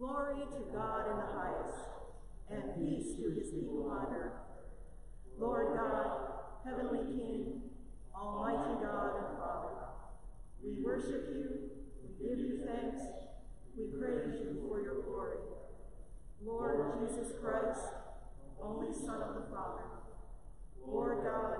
Glory 0.00 0.40
to 0.50 0.60
God 0.72 1.10
in 1.10 1.16
the 1.18 1.28
highest, 1.36 1.76
and 2.48 2.74
peace 2.74 3.16
to 3.16 3.38
his 3.38 3.50
people 3.50 3.90
on 3.90 4.06
earth. 4.14 4.32
Lord 5.38 5.76
God, 5.76 6.20
heavenly 6.64 7.04
King, 7.04 7.60
almighty 8.16 8.82
God 8.82 9.10
and 9.18 9.36
Father, 9.36 9.76
we 10.64 10.82
worship 10.82 11.28
you, 11.34 11.68
we 12.02 12.28
give 12.28 12.38
you 12.38 12.60
thanks, 12.64 13.02
we 13.76 13.88
praise 14.00 14.40
you 14.40 14.64
for 14.66 14.80
your 14.80 15.02
glory. 15.02 15.36
Lord 16.42 16.94
Jesus 16.98 17.34
Christ, 17.38 17.92
only 18.62 18.94
Son 18.94 19.20
of 19.20 19.34
the 19.34 19.54
Father, 19.54 19.84
Lord 20.82 21.18
God, 21.24 21.58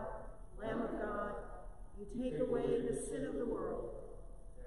Lamb 0.58 0.80
of 0.80 0.92
God, 0.92 1.32
you 1.98 2.06
take 2.18 2.40
away 2.40 2.80
the 2.88 2.96
sin 3.06 3.26
of 3.26 3.34
the 3.34 3.44
world. 3.44 3.90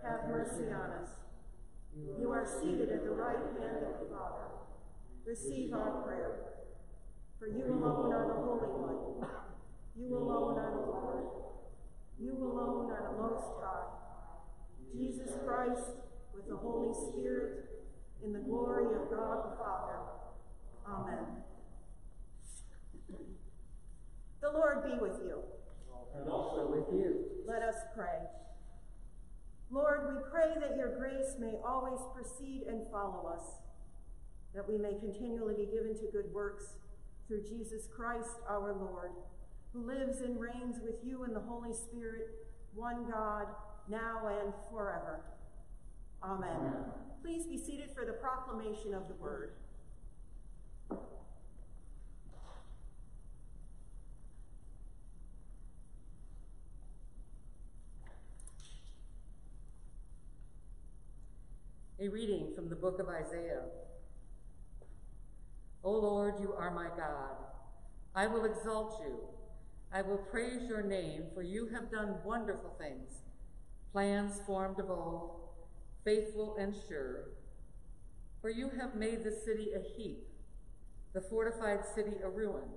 Have 0.03 0.29
mercy 0.29 0.71
on 0.71 0.91
us. 1.01 1.22
You 1.95 2.31
are 2.31 2.45
seated 2.45 2.89
at 2.89 3.03
the 3.03 3.11
right 3.11 3.37
hand 3.59 3.85
of 3.85 3.99
the 3.99 4.13
Father. 4.13 4.49
Receive 5.25 5.73
our 5.73 6.01
prayer. 6.01 6.53
For 7.39 7.47
you 7.47 7.65
alone 7.65 8.13
are 8.13 8.27
the 8.27 8.33
Holy 8.33 8.67
One. 8.67 9.27
You 9.95 10.17
alone 10.17 10.57
are 10.57 10.71
the 10.71 10.85
Lord. 10.87 11.23
You 12.19 12.33
alone 12.33 12.91
are 12.91 13.11
the 13.11 13.21
Most 13.21 13.45
High. 13.61 13.93
Jesus 14.91 15.31
Christ, 15.45 15.91
with 16.33 16.47
the 16.47 16.55
Holy 16.55 16.93
Spirit, 16.93 17.65
in 18.23 18.33
the 18.33 18.39
glory 18.39 18.85
of 18.95 19.09
God 19.09 19.51
the 19.51 19.57
Father. 19.57 19.99
Amen. 20.87 21.43
The 24.41 24.51
Lord 24.51 24.83
be 24.83 24.97
with 24.99 25.19
you. 25.25 25.39
And 26.15 26.29
also 26.29 26.67
with 26.67 26.93
you. 26.93 27.25
Let 27.47 27.61
us 27.61 27.75
pray. 27.95 28.19
Lord, 29.71 30.13
we 30.13 30.21
pray 30.31 30.53
that 30.59 30.77
your 30.77 30.97
grace 30.97 31.35
may 31.39 31.55
always 31.65 31.99
precede 32.13 32.63
and 32.67 32.81
follow 32.91 33.27
us, 33.27 33.43
that 34.53 34.67
we 34.67 34.77
may 34.77 34.93
continually 34.99 35.55
be 35.55 35.65
given 35.65 35.95
to 35.95 36.11
good 36.11 36.31
works 36.31 36.75
through 37.27 37.43
Jesus 37.43 37.87
Christ 37.87 38.39
our 38.47 38.73
Lord, 38.73 39.11
who 39.73 39.85
lives 39.85 40.21
and 40.21 40.39
reigns 40.39 40.77
with 40.83 40.95
you 41.03 41.23
in 41.23 41.33
the 41.33 41.39
Holy 41.39 41.73
Spirit, 41.73 42.27
one 42.75 43.09
God, 43.09 43.47
now 43.89 44.27
and 44.41 44.53
forever. 44.71 45.21
Amen. 46.23 46.49
Amen. 46.55 46.83
Please 47.21 47.45
be 47.45 47.57
seated 47.57 47.89
for 47.95 48.05
the 48.05 48.13
proclamation 48.13 48.93
of 48.93 49.07
the 49.07 49.15
word. 49.15 49.53
A 62.03 62.09
reading 62.09 62.51
from 62.53 62.67
the 62.67 62.75
book 62.75 62.99
of 62.99 63.07
Isaiah. 63.07 63.61
O 65.85 65.91
Lord, 65.91 66.33
you 66.41 66.51
are 66.51 66.69
my 66.69 66.87
God. 66.97 67.37
I 68.13 68.27
will 68.27 68.43
exalt 68.43 68.99
you. 69.05 69.19
I 69.93 70.01
will 70.01 70.17
praise 70.17 70.67
your 70.67 70.81
name, 70.81 71.23
for 71.33 71.43
you 71.43 71.67
have 71.67 71.89
done 71.89 72.15
wonderful 72.25 72.75
things, 72.77 73.21
plans 73.93 74.41
formed 74.45 74.79
of 74.79 74.89
old, 74.89 75.35
faithful 76.03 76.57
and 76.59 76.75
sure. 76.89 77.29
For 78.41 78.49
you 78.49 78.69
have 78.81 78.95
made 78.95 79.23
the 79.23 79.31
city 79.31 79.69
a 79.73 79.79
heap, 79.79 80.25
the 81.13 81.21
fortified 81.21 81.85
city 81.95 82.17
a 82.21 82.29
ruin. 82.29 82.67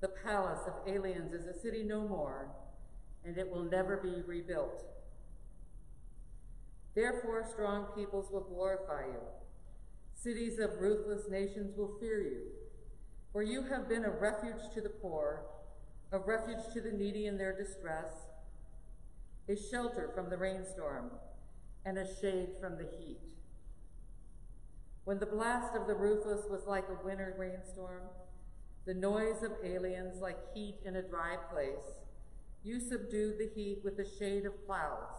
The 0.00 0.08
palace 0.08 0.66
of 0.66 0.92
aliens 0.92 1.32
is 1.32 1.46
a 1.46 1.60
city 1.60 1.84
no 1.84 2.00
more, 2.00 2.48
and 3.24 3.38
it 3.38 3.48
will 3.48 3.62
never 3.62 3.98
be 3.98 4.22
rebuilt. 4.26 4.84
Therefore, 6.94 7.46
strong 7.50 7.86
peoples 7.96 8.30
will 8.30 8.42
glorify 8.42 9.06
you. 9.06 9.20
Cities 10.14 10.58
of 10.58 10.80
ruthless 10.80 11.28
nations 11.30 11.76
will 11.76 11.96
fear 11.98 12.20
you. 12.20 12.42
For 13.32 13.42
you 13.42 13.62
have 13.62 13.88
been 13.88 14.04
a 14.04 14.10
refuge 14.10 14.72
to 14.74 14.80
the 14.80 14.90
poor, 14.90 15.46
a 16.12 16.18
refuge 16.18 16.72
to 16.74 16.80
the 16.80 16.92
needy 16.92 17.26
in 17.26 17.38
their 17.38 17.56
distress, 17.56 18.12
a 19.48 19.56
shelter 19.56 20.10
from 20.14 20.28
the 20.28 20.36
rainstorm, 20.36 21.10
and 21.86 21.98
a 21.98 22.06
shade 22.20 22.50
from 22.60 22.76
the 22.76 22.86
heat. 22.98 23.18
When 25.04 25.18
the 25.18 25.26
blast 25.26 25.74
of 25.74 25.86
the 25.86 25.94
ruthless 25.94 26.44
was 26.48 26.66
like 26.66 26.84
a 26.88 27.04
winter 27.04 27.34
rainstorm, 27.38 28.02
the 28.84 28.94
noise 28.94 29.42
of 29.42 29.52
aliens 29.64 30.20
like 30.20 30.38
heat 30.54 30.76
in 30.84 30.96
a 30.96 31.02
dry 31.02 31.36
place, 31.52 32.00
you 32.62 32.78
subdued 32.78 33.38
the 33.38 33.50
heat 33.54 33.80
with 33.82 33.96
the 33.96 34.06
shade 34.18 34.44
of 34.46 34.52
clouds. 34.66 35.18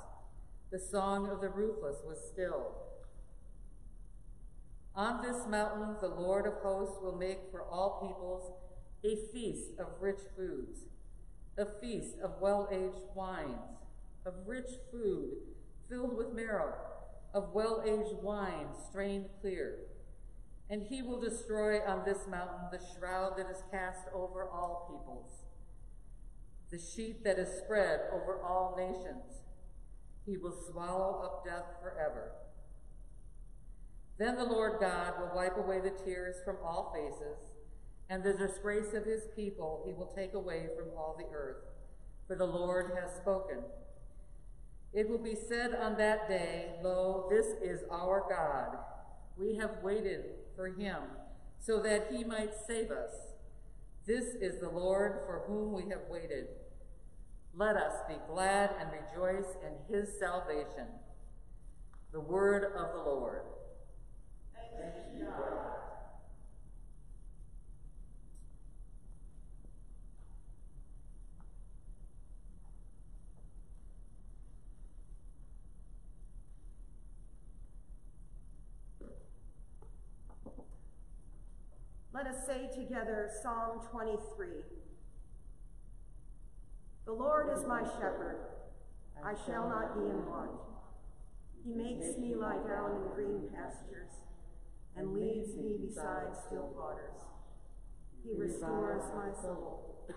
The 0.74 0.80
song 0.80 1.30
of 1.30 1.40
the 1.40 1.50
ruthless 1.50 1.98
was 2.04 2.18
still. 2.34 2.72
On 4.96 5.22
this 5.22 5.46
mountain, 5.48 5.98
the 6.02 6.08
Lord 6.08 6.48
of 6.48 6.56
hosts 6.64 6.98
will 7.00 7.16
make 7.16 7.42
for 7.52 7.62
all 7.62 8.02
peoples 8.02 8.52
a 9.04 9.32
feast 9.32 9.78
of 9.78 9.86
rich 10.02 10.22
foods, 10.36 10.80
a 11.60 11.68
feast 11.80 12.16
of 12.24 12.42
well 12.42 12.68
aged 12.72 13.06
wines, 13.14 13.78
of 14.26 14.34
rich 14.48 14.72
food 14.92 15.34
filled 15.88 16.18
with 16.18 16.34
marrow, 16.34 16.74
of 17.36 17.54
well 17.54 17.84
aged 17.86 18.24
wine 18.24 18.70
strained 18.90 19.30
clear. 19.42 19.78
And 20.72 20.82
he 20.82 21.04
will 21.04 21.22
destroy 21.22 21.82
on 21.86 22.04
this 22.04 22.26
mountain 22.28 22.70
the 22.72 22.82
shroud 22.98 23.38
that 23.38 23.52
is 23.52 23.62
cast 23.70 24.08
over 24.12 24.50
all 24.50 24.90
peoples, 24.90 25.44
the 26.72 26.80
sheet 26.80 27.24
that 27.26 27.38
is 27.38 27.60
spread 27.64 28.00
over 28.12 28.42
all 28.42 28.76
nations. 28.76 29.44
He 30.26 30.38
will 30.38 30.56
swallow 30.72 31.22
up 31.24 31.46
death 31.46 31.66
forever. 31.82 32.32
Then 34.18 34.36
the 34.36 34.46
Lord 34.46 34.80
God 34.80 35.14
will 35.20 35.36
wipe 35.36 35.58
away 35.58 35.80
the 35.80 36.04
tears 36.06 36.38
from 36.46 36.58
all 36.64 36.94
faces, 36.96 37.38
and 38.10 38.24
the 38.24 38.34
disgrace 38.34 38.94
of 38.94 39.06
his 39.06 39.24
people 39.36 39.84
he 39.86 39.94
will 39.94 40.14
take 40.16 40.34
away 40.34 40.68
from 40.78 40.90
all 40.98 41.16
the 41.18 41.36
earth, 41.36 41.64
for 42.28 42.36
the 42.36 42.46
Lord 42.46 42.92
has 43.02 43.16
spoken. 43.18 43.58
It 44.94 45.10
will 45.10 45.18
be 45.18 45.36
said 45.36 45.74
on 45.74 45.98
that 45.98 46.30
day, 46.30 46.76
Lo, 46.84 47.28
this 47.30 47.48
is 47.64 47.84
our 47.92 48.24
God. 48.30 48.78
We 49.38 49.56
have 49.56 49.82
waited 49.82 50.26
for 50.56 50.68
him, 50.68 51.02
so 51.60 51.80
that 51.82 52.08
he 52.12 52.24
might 52.24 52.54
save 52.68 52.92
us. 52.92 53.12
This 54.06 54.36
is 54.40 54.60
the 54.60 54.70
Lord 54.70 55.22
for 55.26 55.44
whom 55.48 55.74
we 55.74 55.90
have 55.90 56.04
waited. 56.10 56.48
Let 57.56 57.76
us 57.78 57.94
be 58.08 58.16
glad 58.28 58.72
and 58.80 58.90
rejoice 58.92 59.56
in 59.62 59.96
his 59.96 60.10
salvation. 60.20 60.88
The 62.12 62.20
word 62.20 62.64
of 62.64 62.94
the 62.94 63.10
Lord. 63.10 63.44
Let 82.14 82.28
us 82.28 82.46
say 82.48 82.70
together 82.74 83.30
Psalm 83.42 83.82
23. 83.92 84.83
The 87.06 87.12
Lord 87.12 87.52
is 87.52 87.66
my 87.68 87.84
shepherd, 87.84 88.40
I 89.26 89.34
shall 89.46 89.68
not 89.68 90.00
be 90.00 90.08
in 90.08 90.26
want. 90.26 90.52
He 91.64 91.74
makes 91.74 92.18
me 92.18 92.34
lie 92.34 92.64
down 92.64 92.96
in 92.96 93.14
green 93.14 93.50
pastures 93.52 94.24
and 94.96 95.14
leads 95.14 95.56
me 95.58 95.76
beside 95.84 96.32
still 96.48 96.72
waters. 96.76 97.20
He 98.24 98.32
restores 98.38 99.04
my 99.16 99.36
soul 99.42 100.08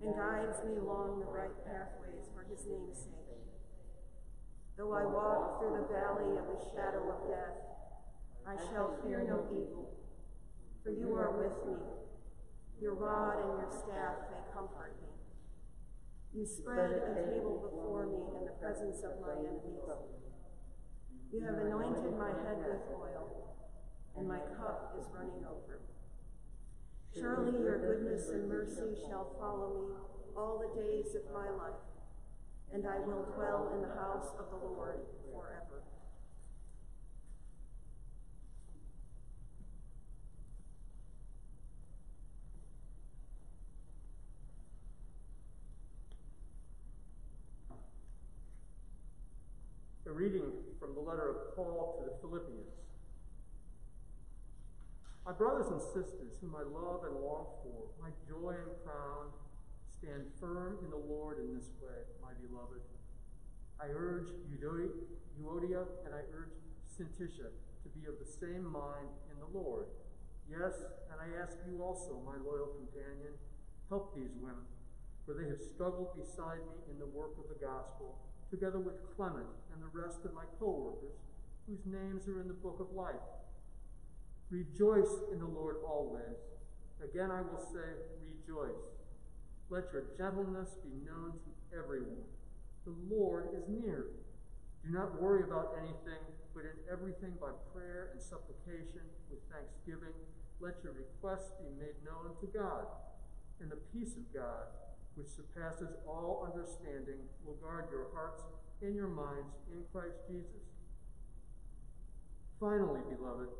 and 0.00 0.16
guides 0.16 0.64
me 0.64 0.78
along 0.80 1.20
the 1.20 1.26
right 1.26 1.52
pathways 1.68 2.24
for 2.32 2.48
his 2.48 2.64
name's 2.64 2.96
sake. 2.96 3.20
Though 4.78 4.94
I 4.94 5.04
walk 5.04 5.60
through 5.60 5.76
the 5.76 5.92
valley 5.92 6.40
of 6.40 6.48
the 6.48 6.64
shadow 6.72 7.04
of 7.04 7.28
death, 7.28 7.60
I 8.48 8.56
shall 8.72 8.96
fear 9.04 9.26
no 9.28 9.44
evil, 9.52 9.92
for 10.82 10.90
you 10.90 11.12
are 11.12 11.36
with 11.36 11.68
me. 11.68 11.76
Your 12.80 12.94
rod 12.94 13.44
and 13.44 13.60
your 13.60 13.68
staff, 13.68 14.24
they 14.32 14.40
comfort 14.54 14.96
me. 15.02 15.09
You 16.32 16.46
spread 16.46 16.90
a 16.94 17.14
table 17.26 17.58
before 17.58 18.06
me 18.06 18.22
in 18.38 18.46
the 18.46 18.54
presence 18.62 19.02
of 19.02 19.18
my 19.20 19.34
enemies. 19.34 19.82
You 21.32 21.40
have 21.42 21.58
anointed 21.58 22.16
my 22.18 22.30
head 22.30 22.62
with 22.62 22.86
oil. 22.94 23.56
and 24.16 24.28
my 24.28 24.38
cup 24.58 24.94
is 24.98 25.06
running 25.14 25.44
over. 25.46 25.80
Surely 27.14 27.58
your 27.58 27.78
goodness 27.78 28.28
and 28.30 28.48
mercy 28.48 28.94
shall 29.08 29.34
follow 29.38 29.70
me 29.74 29.94
all 30.36 30.58
the 30.62 30.80
days 30.80 31.14
of 31.14 31.22
my 31.32 31.48
life, 31.50 31.82
and 32.72 32.86
I 32.86 32.98
will 33.00 33.26
dwell 33.34 33.72
in 33.74 33.82
the 33.82 33.94
house 33.94 34.30
of 34.38 34.50
the 34.50 34.66
Lord 34.66 35.00
forever. 35.32 35.82
A 50.10 50.12
reading 50.12 50.50
from 50.82 50.98
the 50.98 51.00
letter 51.06 51.30
of 51.30 51.54
Paul 51.54 52.02
to 52.02 52.10
the 52.10 52.18
Philippians. 52.18 52.74
My 55.22 55.30
brothers 55.30 55.70
and 55.70 55.78
sisters, 55.78 56.34
whom 56.42 56.58
I 56.58 56.66
love 56.66 57.06
and 57.06 57.14
long 57.14 57.46
for, 57.62 57.94
my 58.02 58.10
joy 58.26 58.58
and 58.58 58.74
crown, 58.82 59.30
stand 59.86 60.26
firm 60.42 60.82
in 60.82 60.90
the 60.90 60.98
Lord 60.98 61.38
in 61.38 61.54
this 61.54 61.70
way, 61.78 61.94
my 62.18 62.34
beloved. 62.42 62.82
I 63.78 63.86
urge 63.94 64.34
Euodia 64.50 65.86
and 66.02 66.10
I 66.10 66.26
urge 66.34 66.58
Syntyche 66.90 67.46
to 67.46 67.88
be 67.94 68.10
of 68.10 68.18
the 68.18 68.26
same 68.26 68.66
mind 68.66 69.14
in 69.30 69.38
the 69.38 69.46
Lord. 69.54 69.86
Yes, 70.50 70.74
and 71.06 71.22
I 71.22 71.38
ask 71.38 71.54
you 71.70 71.84
also, 71.84 72.18
my 72.26 72.34
loyal 72.42 72.74
companion, 72.74 73.38
help 73.88 74.16
these 74.18 74.34
women, 74.42 74.66
for 75.22 75.38
they 75.38 75.46
have 75.46 75.62
struggled 75.62 76.18
beside 76.18 76.66
me 76.66 76.90
in 76.90 76.98
the 76.98 77.06
work 77.06 77.38
of 77.38 77.46
the 77.46 77.64
gospel 77.64 78.18
together 78.50 78.78
with 78.78 78.94
Clement 79.16 79.46
and 79.72 79.82
the 79.82 79.98
rest 79.98 80.24
of 80.24 80.34
my 80.34 80.44
co-workers, 80.58 81.16
whose 81.66 81.86
names 81.86 82.26
are 82.26 82.40
in 82.40 82.48
the 82.48 82.54
book 82.54 82.78
of 82.80 82.94
life. 82.94 83.14
Rejoice 84.50 85.22
in 85.32 85.38
the 85.38 85.46
Lord 85.46 85.76
always. 85.86 86.42
Again 87.02 87.30
I 87.30 87.40
will 87.40 87.62
say, 87.72 87.86
rejoice. 88.20 88.82
Let 89.70 89.84
your 89.92 90.04
gentleness 90.18 90.70
be 90.82 90.90
known 91.06 91.38
to 91.46 91.78
everyone. 91.78 92.26
The 92.84 92.94
Lord 93.08 93.54
is 93.54 93.62
near. 93.68 94.06
Do 94.84 94.90
not 94.90 95.22
worry 95.22 95.44
about 95.44 95.76
anything, 95.78 96.18
but 96.54 96.64
in 96.64 96.74
everything 96.90 97.34
by 97.40 97.54
prayer 97.72 98.10
and 98.12 98.20
supplication 98.20 99.06
with 99.30 99.38
thanksgiving, 99.52 100.16
let 100.58 100.82
your 100.82 100.92
requests 100.92 101.52
be 101.62 101.70
made 101.78 101.94
known 102.04 102.34
to 102.40 102.46
God. 102.46 102.86
And 103.60 103.70
the 103.70 103.78
peace 103.92 104.16
of 104.16 104.26
God, 104.34 104.66
which 105.20 105.28
surpasses 105.28 105.92
all 106.08 106.48
understanding, 106.48 107.20
will 107.44 107.60
guard 107.60 107.84
your 107.92 108.08
hearts 108.16 108.40
and 108.80 108.96
your 108.96 109.12
minds 109.12 109.52
in 109.68 109.84
Christ 109.92 110.16
Jesus. 110.24 110.64
Finally, 112.56 113.04
beloved, 113.12 113.52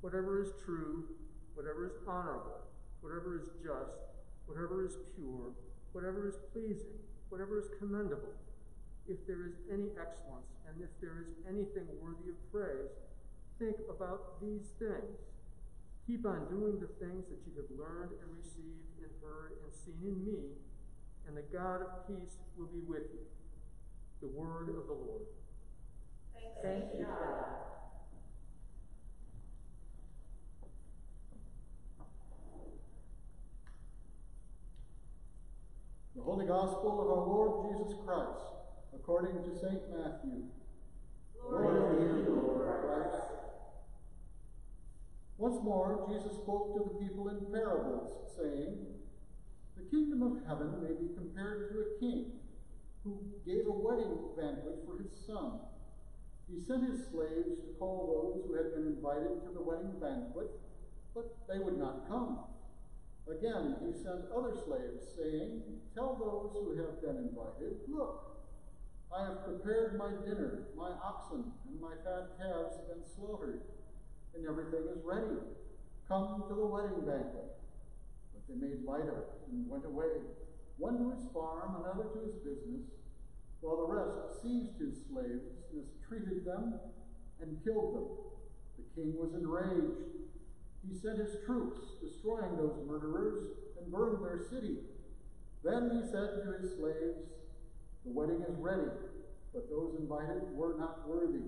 whatever 0.00 0.40
is 0.40 0.48
true, 0.64 1.04
whatever 1.52 1.84
is 1.84 1.92
honorable, 2.08 2.64
whatever 3.04 3.36
is 3.36 3.52
just, 3.60 4.00
whatever 4.48 4.80
is 4.80 4.96
pure, 5.12 5.52
whatever 5.92 6.24
is 6.24 6.40
pleasing, 6.56 6.96
whatever 7.28 7.60
is 7.60 7.68
commendable, 7.76 8.32
if 9.04 9.20
there 9.28 9.44
is 9.44 9.60
any 9.68 9.92
excellence, 10.00 10.56
and 10.64 10.80
if 10.80 10.92
there 11.04 11.20
is 11.20 11.36
anything 11.44 11.84
worthy 12.00 12.32
of 12.32 12.40
praise, 12.48 12.96
think 13.60 13.76
about 13.92 14.40
these 14.40 14.72
things. 14.80 15.20
Keep 16.08 16.24
on 16.24 16.48
doing 16.48 16.80
the 16.80 16.88
things 16.96 17.28
that 17.28 17.44
you 17.44 17.52
have 17.60 17.68
learned 17.76 18.16
and 18.24 18.28
received 18.32 18.96
and 19.04 19.12
heard 19.20 19.52
and 19.60 19.68
seen 19.76 20.00
in 20.00 20.16
me, 20.24 20.56
and 21.28 21.36
the 21.36 21.42
God 21.52 21.82
of 21.82 22.08
peace 22.08 22.38
will 22.56 22.66
be 22.66 22.80
with 22.88 23.02
you. 23.12 23.20
The 24.22 24.28
word 24.28 24.70
of 24.70 24.86
the 24.86 24.94
Lord. 24.94 25.26
Thank 26.62 26.84
you, 26.98 27.04
God. 27.04 27.44
The 36.16 36.22
Holy 36.22 36.46
Gospel 36.46 37.00
of 37.00 37.06
our 37.06 37.26
Lord 37.26 37.70
Jesus 37.70 37.94
Christ, 38.04 38.54
according 38.94 39.34
to 39.44 39.54
St. 39.60 39.82
Matthew. 39.90 40.44
Glory 41.40 41.98
to 41.98 42.04
you, 42.04 42.42
Lord 42.42 42.80
Christ. 42.82 43.22
Once 45.36 45.62
more, 45.62 46.08
Jesus 46.10 46.32
spoke 46.38 46.74
to 46.74 46.90
the 46.90 47.04
people 47.04 47.28
in 47.28 47.52
parables, 47.52 48.34
saying, 48.36 48.78
The 49.78 49.96
kingdom 49.96 50.22
of 50.22 50.42
heaven 50.46 50.82
may 50.82 50.90
be 50.90 51.14
compared 51.14 51.70
to 51.70 51.78
a 51.78 52.00
king 52.00 52.32
who 53.04 53.22
gave 53.46 53.66
a 53.66 53.70
wedding 53.70 54.18
banquet 54.36 54.82
for 54.84 54.98
his 54.98 55.14
son. 55.24 55.60
He 56.50 56.58
sent 56.58 56.90
his 56.90 57.06
slaves 57.06 57.62
to 57.62 57.78
call 57.78 58.10
those 58.10 58.42
who 58.42 58.54
had 58.58 58.74
been 58.74 58.90
invited 58.98 59.38
to 59.46 59.54
the 59.54 59.62
wedding 59.62 59.94
banquet, 60.00 60.50
but 61.14 61.30
they 61.46 61.60
would 61.60 61.78
not 61.78 62.08
come. 62.08 62.40
Again, 63.30 63.76
he 63.84 63.92
sent 63.92 64.26
other 64.34 64.56
slaves, 64.66 65.14
saying, 65.14 65.62
Tell 65.94 66.16
those 66.18 66.58
who 66.58 66.74
have 66.82 67.00
been 67.00 67.28
invited, 67.28 67.78
Look, 67.86 68.40
I 69.14 69.26
have 69.26 69.44
prepared 69.44 69.96
my 69.96 70.10
dinner, 70.26 70.66
my 70.76 70.90
oxen 71.04 71.52
and 71.68 71.80
my 71.80 71.94
fat 72.02 72.34
calves 72.40 72.76
have 72.76 72.88
been 72.88 73.04
slaughtered, 73.14 73.62
and 74.34 74.44
everything 74.44 74.88
is 74.90 75.04
ready. 75.04 75.38
Come 76.08 76.44
to 76.48 76.54
the 76.54 76.66
wedding 76.66 77.06
banquet. 77.06 77.57
They 78.48 78.56
made 78.56 78.84
light 78.84 79.08
of 79.08 79.18
it 79.18 79.30
and 79.52 79.68
went 79.68 79.84
away, 79.84 80.24
one 80.76 80.98
to 80.98 81.10
his 81.10 81.24
farm, 81.32 81.84
another 81.84 82.08
to 82.08 82.20
his 82.26 82.36
business, 82.40 82.88
while 83.60 83.76
the 83.76 83.92
rest 83.92 84.42
seized 84.42 84.80
his 84.80 85.04
slaves, 85.06 85.44
mistreated 85.74 86.44
them, 86.44 86.80
and 87.40 87.62
killed 87.64 87.94
them. 87.94 88.08
The 88.78 88.84
king 88.94 89.14
was 89.18 89.34
enraged 89.34 90.18
he 90.86 90.96
sent 90.96 91.18
his 91.18 91.36
troops, 91.44 91.80
destroying 92.00 92.56
those 92.56 92.76
murderers, 92.86 93.48
and 93.78 93.92
burned 93.92 94.24
their 94.24 94.40
city. 94.48 94.78
Then 95.64 95.90
he 95.90 96.08
said 96.08 96.38
to 96.38 96.56
his 96.60 96.76
slaves, 96.76 97.28
The 98.04 98.12
wedding 98.12 98.42
is 98.48 98.56
ready, 98.58 98.88
but 99.52 99.68
those 99.68 99.96
invited 99.98 100.54
were 100.54 100.76
not 100.78 101.08
worthy. 101.08 101.44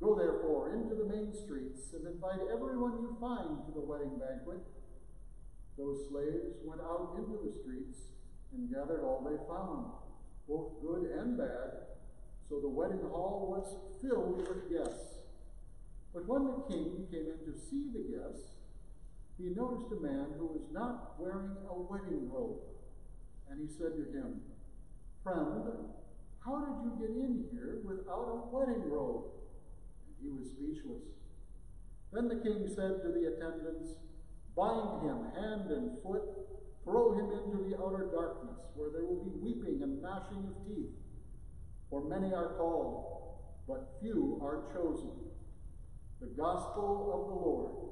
Go 0.00 0.14
therefore 0.14 0.74
into 0.74 0.94
the 0.94 1.04
main 1.04 1.32
streets 1.32 1.92
and 1.92 2.06
invite 2.06 2.40
everyone 2.52 3.02
you 3.02 3.16
find 3.20 3.64
to 3.66 3.72
the 3.72 3.84
wedding 3.84 4.18
banquet. 4.18 4.60
Those 5.76 6.08
slaves 6.08 6.56
went 6.64 6.80
out 6.80 7.16
into 7.18 7.38
the 7.44 7.52
streets 7.58 7.98
and 8.52 8.70
gathered 8.70 9.02
all 9.02 9.26
they 9.26 9.36
found, 9.48 9.90
both 10.46 10.80
good 10.80 11.10
and 11.18 11.36
bad, 11.36 11.84
so 12.48 12.60
the 12.60 12.68
wedding 12.68 13.02
hall 13.10 13.48
was 13.50 13.76
filled 14.00 14.46
with 14.46 14.70
guests. 14.70 15.18
But 16.12 16.28
when 16.28 16.46
the 16.46 16.62
king 16.70 17.08
came 17.10 17.26
in 17.26 17.52
to 17.52 17.58
see 17.58 17.90
the 17.92 18.06
guests, 18.06 18.54
he 19.36 19.50
noticed 19.50 19.90
a 19.90 20.00
man 20.00 20.26
who 20.38 20.46
was 20.46 20.70
not 20.70 21.18
wearing 21.18 21.56
a 21.68 21.74
wedding 21.74 22.30
robe. 22.30 22.60
And 23.50 23.58
he 23.58 23.66
said 23.66 23.98
to 23.98 24.16
him, 24.16 24.40
Friend, 25.24 25.90
how 26.44 26.60
did 26.60 26.84
you 26.84 26.92
get 27.00 27.16
in 27.16 27.48
here 27.50 27.80
without 27.84 28.30
a 28.30 28.54
wedding 28.54 28.88
robe? 28.88 29.24
And 30.06 30.14
he 30.22 30.28
was 30.30 30.50
speechless. 30.52 31.02
Then 32.12 32.28
the 32.28 32.36
king 32.36 32.68
said 32.68 33.02
to 33.02 33.10
the 33.10 33.34
attendants, 33.34 33.98
Bind 34.56 35.02
him 35.02 35.18
hand 35.34 35.70
and 35.70 35.98
foot, 36.02 36.22
throw 36.84 37.12
him 37.14 37.30
into 37.32 37.68
the 37.68 37.76
outer 37.82 38.08
darkness, 38.14 38.60
where 38.74 38.90
there 38.90 39.04
will 39.04 39.24
be 39.24 39.32
weeping 39.40 39.82
and 39.82 40.00
gnashing 40.00 40.46
of 40.46 40.66
teeth. 40.66 40.92
For 41.90 42.04
many 42.04 42.32
are 42.32 42.54
called, 42.56 43.36
but 43.66 43.98
few 44.00 44.38
are 44.42 44.64
chosen. 44.72 45.10
The 46.20 46.26
Gospel 46.28 47.10
of 47.12 47.28
the 47.28 47.34
Lord. 47.34 47.84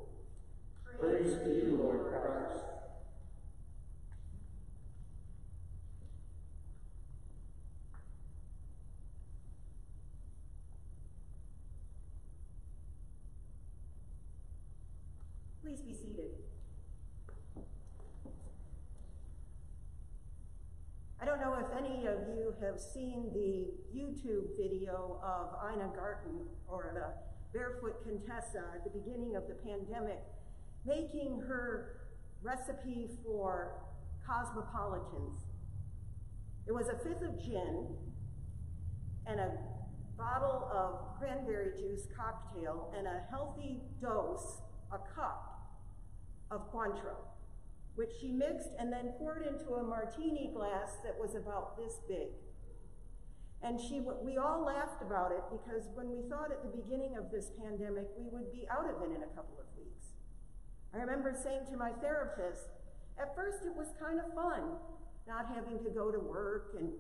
Praise 1.01 1.39
to 1.43 1.51
you, 1.51 1.79
Lord 1.83 2.13
Christ. 2.13 2.65
Please 15.63 15.81
be 15.81 15.93
seated. 15.95 16.31
I 21.21 21.25
don't 21.25 21.41
know 21.41 21.55
if 21.55 21.67
any 21.79 22.07
of 22.07 22.19
have 22.61 22.81
seen 22.81 23.31
the 23.33 23.67
YouTube 23.97 24.57
video 24.57 25.21
of 25.23 25.73
Ina 25.73 25.91
Garten 25.95 26.47
or 26.69 26.93
the 26.95 27.59
Barefoot 27.59 28.03
Contessa 28.03 28.65
at 28.75 28.85
the 28.85 28.91
beginning 28.91 29.37
of 29.37 29.47
the 29.49 29.55
pandemic 29.55 30.21
making 30.85 31.41
her 31.47 32.01
recipe 32.43 33.09
for 33.25 33.75
cosmopolitans. 34.27 35.41
It 36.67 36.73
was 36.73 36.89
a 36.89 36.97
fifth 36.99 37.23
of 37.23 37.43
gin 37.43 37.87
and 39.27 39.41
a 39.41 39.53
bottle 40.17 40.69
of 40.73 41.19
cranberry 41.19 41.73
juice 41.79 42.07
cocktail 42.17 42.93
and 42.97 43.07
a 43.07 43.23
healthy 43.31 43.81
dose, 44.01 44.63
a 44.93 44.99
cup 45.15 45.71
of 46.51 46.73
Cointreau, 46.73 47.17
which 47.95 48.11
she 48.21 48.33
mixed 48.33 48.71
and 48.79 48.93
then 48.93 49.13
poured 49.19 49.47
into 49.47 49.75
a 49.75 49.83
martini 49.83 50.51
glass 50.55 50.97
that 51.05 51.19
was 51.19 51.35
about 51.35 51.77
this 51.77 52.01
big. 52.09 52.29
And 53.63 53.81
she, 53.81 54.01
we 54.01 54.39
all 54.39 54.65
laughed 54.65 55.03
about 55.03 55.31
it 55.31 55.45
because 55.51 55.89
when 55.95 56.11
we 56.11 56.23
thought 56.29 56.51
at 56.51 56.63
the 56.63 56.77
beginning 56.77 57.17
of 57.17 57.31
this 57.31 57.51
pandemic 57.63 58.09
we 58.19 58.29
would 58.31 58.51
be 58.51 58.67
out 58.71 58.89
of 58.91 59.03
it 59.03 59.15
in 59.15 59.23
a 59.23 59.33
couple 59.37 59.61
of 59.61 59.67
weeks. 59.77 60.17
I 60.95 60.99
remember 60.99 61.33
saying 61.33 61.67
to 61.71 61.77
my 61.77 61.93
therapist, 62.01 62.69
at 63.21 63.37
first 63.37 63.65
it 63.65 63.77
was 63.77 63.89
kind 64.01 64.19
of 64.19 64.35
fun, 64.35 64.77
not 65.29 65.47
having 65.55 65.79
to 65.85 65.91
go 65.91 66.11
to 66.11 66.19
work 66.19 66.75
and 66.79 66.91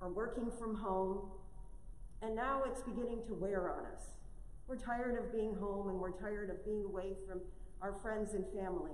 or 0.00 0.10
working 0.10 0.50
from 0.58 0.76
home. 0.76 1.30
And 2.22 2.34
now 2.34 2.62
it's 2.66 2.82
beginning 2.82 3.22
to 3.26 3.34
wear 3.34 3.70
on 3.72 3.86
us. 3.86 4.04
We're 4.66 4.76
tired 4.76 5.18
of 5.18 5.32
being 5.32 5.54
home 5.54 5.88
and 5.88 5.98
we're 5.98 6.12
tired 6.12 6.50
of 6.50 6.64
being 6.64 6.84
away 6.84 7.14
from 7.26 7.40
our 7.82 7.92
friends 7.92 8.34
and 8.34 8.44
family. 8.54 8.92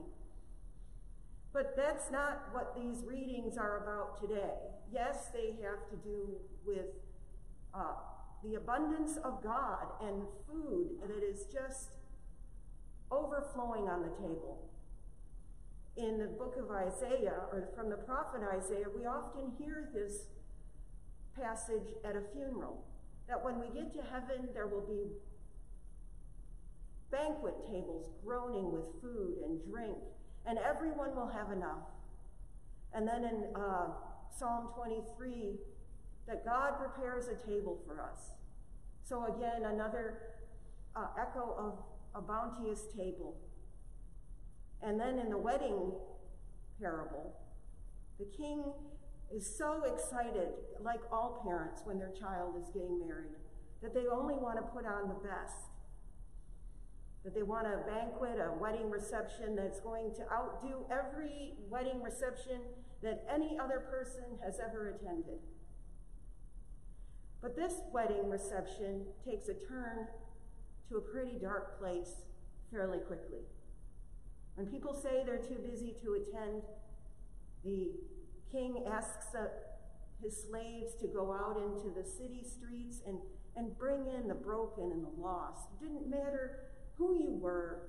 But 1.52 1.74
that's 1.76 2.10
not 2.10 2.48
what 2.52 2.76
these 2.76 3.04
readings 3.04 3.58
are 3.58 3.82
about 3.82 4.20
today. 4.20 4.54
Yes, 4.92 5.28
they 5.32 5.56
have 5.62 5.88
to 5.90 5.96
do 6.04 6.36
with 6.64 6.86
uh, 7.74 7.94
the 8.44 8.54
abundance 8.54 9.18
of 9.24 9.42
God 9.42 9.86
and 10.00 10.22
food 10.46 10.90
that 11.06 11.24
is 11.24 11.46
just 11.52 11.90
overflowing 13.10 13.88
on 13.88 14.02
the 14.02 14.10
table. 14.10 14.70
In 15.96 16.18
the 16.18 16.26
book 16.26 16.56
of 16.56 16.70
Isaiah, 16.70 17.42
or 17.50 17.68
from 17.76 17.90
the 17.90 17.96
prophet 17.96 18.42
Isaiah, 18.54 18.86
we 18.96 19.04
often 19.06 19.52
hear 19.58 19.90
this 19.92 20.26
passage 21.36 21.94
at 22.04 22.14
a 22.16 22.22
funeral 22.32 22.84
that 23.28 23.44
when 23.44 23.60
we 23.60 23.66
get 23.68 23.92
to 23.94 24.02
heaven, 24.02 24.48
there 24.54 24.66
will 24.66 24.86
be 24.86 25.10
banquet 27.10 27.54
tables 27.66 28.08
groaning 28.24 28.72
with 28.72 28.84
food 29.00 29.36
and 29.44 29.60
drink, 29.70 29.98
and 30.50 30.58
everyone 30.58 31.14
will 31.14 31.28
have 31.28 31.52
enough. 31.52 31.86
And 32.92 33.06
then 33.06 33.22
in 33.22 33.44
uh, 33.54 33.86
Psalm 34.36 34.70
23, 34.76 35.54
that 36.26 36.44
God 36.44 36.72
prepares 36.76 37.28
a 37.28 37.36
table 37.48 37.80
for 37.86 38.02
us. 38.02 38.32
So 39.04 39.32
again, 39.32 39.70
another 39.72 40.18
uh, 40.96 41.06
echo 41.20 41.54
of 41.56 41.74
a 42.16 42.20
bounteous 42.20 42.82
table. 42.96 43.36
And 44.82 44.98
then 44.98 45.20
in 45.20 45.30
the 45.30 45.38
wedding 45.38 45.92
parable, 46.80 47.36
the 48.18 48.26
king 48.36 48.64
is 49.32 49.46
so 49.56 49.84
excited, 49.84 50.48
like 50.80 51.00
all 51.12 51.44
parents 51.46 51.82
when 51.84 52.00
their 52.00 52.10
child 52.10 52.56
is 52.60 52.66
getting 52.74 52.98
married, 53.06 53.38
that 53.82 53.94
they 53.94 54.08
only 54.12 54.34
want 54.34 54.56
to 54.56 54.62
put 54.62 54.84
on 54.84 55.06
the 55.06 55.14
best. 55.14 55.69
That 57.24 57.34
they 57.34 57.42
want 57.42 57.66
a 57.66 57.78
banquet, 57.86 58.38
a 58.38 58.58
wedding 58.58 58.88
reception 58.90 59.54
that's 59.54 59.80
going 59.80 60.14
to 60.14 60.22
outdo 60.32 60.86
every 60.90 61.54
wedding 61.68 62.02
reception 62.02 62.60
that 63.02 63.26
any 63.32 63.58
other 63.62 63.80
person 63.90 64.24
has 64.42 64.58
ever 64.58 64.88
attended. 64.88 65.40
But 67.42 67.56
this 67.56 67.74
wedding 67.92 68.28
reception 68.28 69.06
takes 69.24 69.48
a 69.48 69.54
turn 69.54 70.06
to 70.88 70.96
a 70.96 71.00
pretty 71.00 71.38
dark 71.38 71.78
place 71.78 72.22
fairly 72.70 72.98
quickly. 72.98 73.40
When 74.54 74.66
people 74.66 74.94
say 74.94 75.22
they're 75.24 75.38
too 75.38 75.58
busy 75.64 75.94
to 76.02 76.14
attend, 76.14 76.62
the 77.64 77.92
king 78.50 78.84
asks 78.90 79.34
uh, 79.34 79.46
his 80.22 80.44
slaves 80.48 80.94
to 81.00 81.06
go 81.06 81.32
out 81.32 81.56
into 81.56 81.94
the 81.94 82.04
city 82.04 82.44
streets 82.44 83.00
and, 83.06 83.18
and 83.56 83.76
bring 83.78 84.06
in 84.06 84.28
the 84.28 84.34
broken 84.34 84.90
and 84.92 85.04
the 85.04 85.22
lost. 85.22 85.68
It 85.80 85.84
didn't 85.84 86.10
matter 86.10 86.58
who 87.00 87.18
you 87.18 87.32
were, 87.32 87.80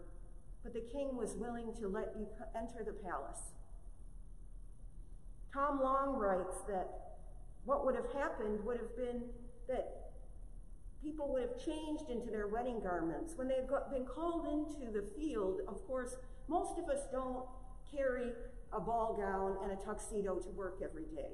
but 0.63 0.73
the 0.73 0.79
king 0.79 1.17
was 1.17 1.35
willing 1.35 1.73
to 1.81 1.87
let 1.89 2.15
you 2.17 2.25
enter 2.55 2.81
the 2.83 2.93
palace. 2.93 3.51
Tom 5.53 5.81
Long 5.83 6.15
writes 6.15 6.55
that 6.69 7.17
what 7.65 7.85
would 7.85 7.95
have 7.95 8.09
happened 8.13 8.63
would 8.63 8.77
have 8.77 8.95
been 8.95 9.23
that 9.67 10.13
people 11.03 11.27
would 11.33 11.41
have 11.41 11.63
changed 11.63 12.09
into 12.09 12.31
their 12.31 12.47
wedding 12.47 12.79
garments. 12.79 13.33
When 13.35 13.49
they've 13.49 13.67
been 13.91 14.05
called 14.05 14.47
into 14.47 14.89
the 14.91 15.05
field, 15.19 15.59
of 15.67 15.85
course, 15.85 16.15
most 16.47 16.79
of 16.79 16.89
us 16.89 17.01
don't 17.11 17.45
carry 17.93 18.31
a 18.71 18.79
ball 18.79 19.17
gown 19.19 19.57
and 19.61 19.77
a 19.77 19.83
tuxedo 19.83 20.39
to 20.39 20.49
work 20.51 20.79
every 20.81 21.05
day. 21.13 21.33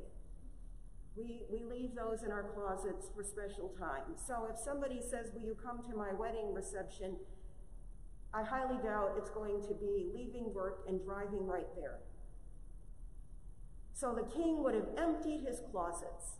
We, 1.15 1.43
we 1.51 1.63
leave 1.63 1.93
those 1.95 2.23
in 2.23 2.31
our 2.31 2.43
closets 2.43 3.09
for 3.15 3.23
special 3.23 3.69
times. 3.69 4.21
So 4.25 4.47
if 4.51 4.57
somebody 4.57 4.99
says, 4.99 5.31
Will 5.33 5.41
you 5.41 5.55
come 5.61 5.83
to 5.89 5.95
my 5.95 6.13
wedding 6.13 6.53
reception? 6.53 7.17
I 8.37 8.43
highly 8.43 8.77
doubt 8.83 9.15
it's 9.17 9.31
going 9.31 9.63
to 9.63 9.73
be 9.73 10.05
leaving 10.13 10.53
work 10.53 10.83
and 10.87 11.03
driving 11.03 11.47
right 11.47 11.65
there. 11.75 12.01
So 13.93 14.13
the 14.13 14.29
king 14.31 14.63
would 14.63 14.75
have 14.75 14.89
emptied 14.95 15.41
his 15.47 15.59
closets. 15.71 16.37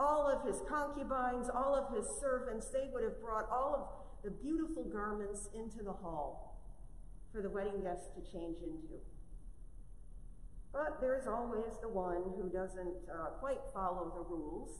All 0.00 0.26
of 0.26 0.44
his 0.44 0.62
concubines, 0.68 1.48
all 1.48 1.76
of 1.76 1.96
his 1.96 2.08
servants, 2.20 2.66
they 2.70 2.88
would 2.92 3.04
have 3.04 3.20
brought 3.20 3.48
all 3.52 3.72
of 3.72 4.24
the 4.24 4.32
beautiful 4.32 4.82
garments 4.82 5.48
into 5.54 5.84
the 5.84 5.92
hall 5.92 6.60
for 7.30 7.40
the 7.40 7.50
wedding 7.50 7.82
guests 7.84 8.08
to 8.16 8.32
change 8.32 8.56
into. 8.64 8.98
But 10.72 11.00
there's 11.00 11.28
always 11.28 11.78
the 11.80 11.88
one 11.88 12.34
who 12.36 12.48
doesn't 12.48 12.96
uh, 13.08 13.26
quite 13.38 13.60
follow 13.72 14.12
the 14.12 14.24
rules. 14.28 14.70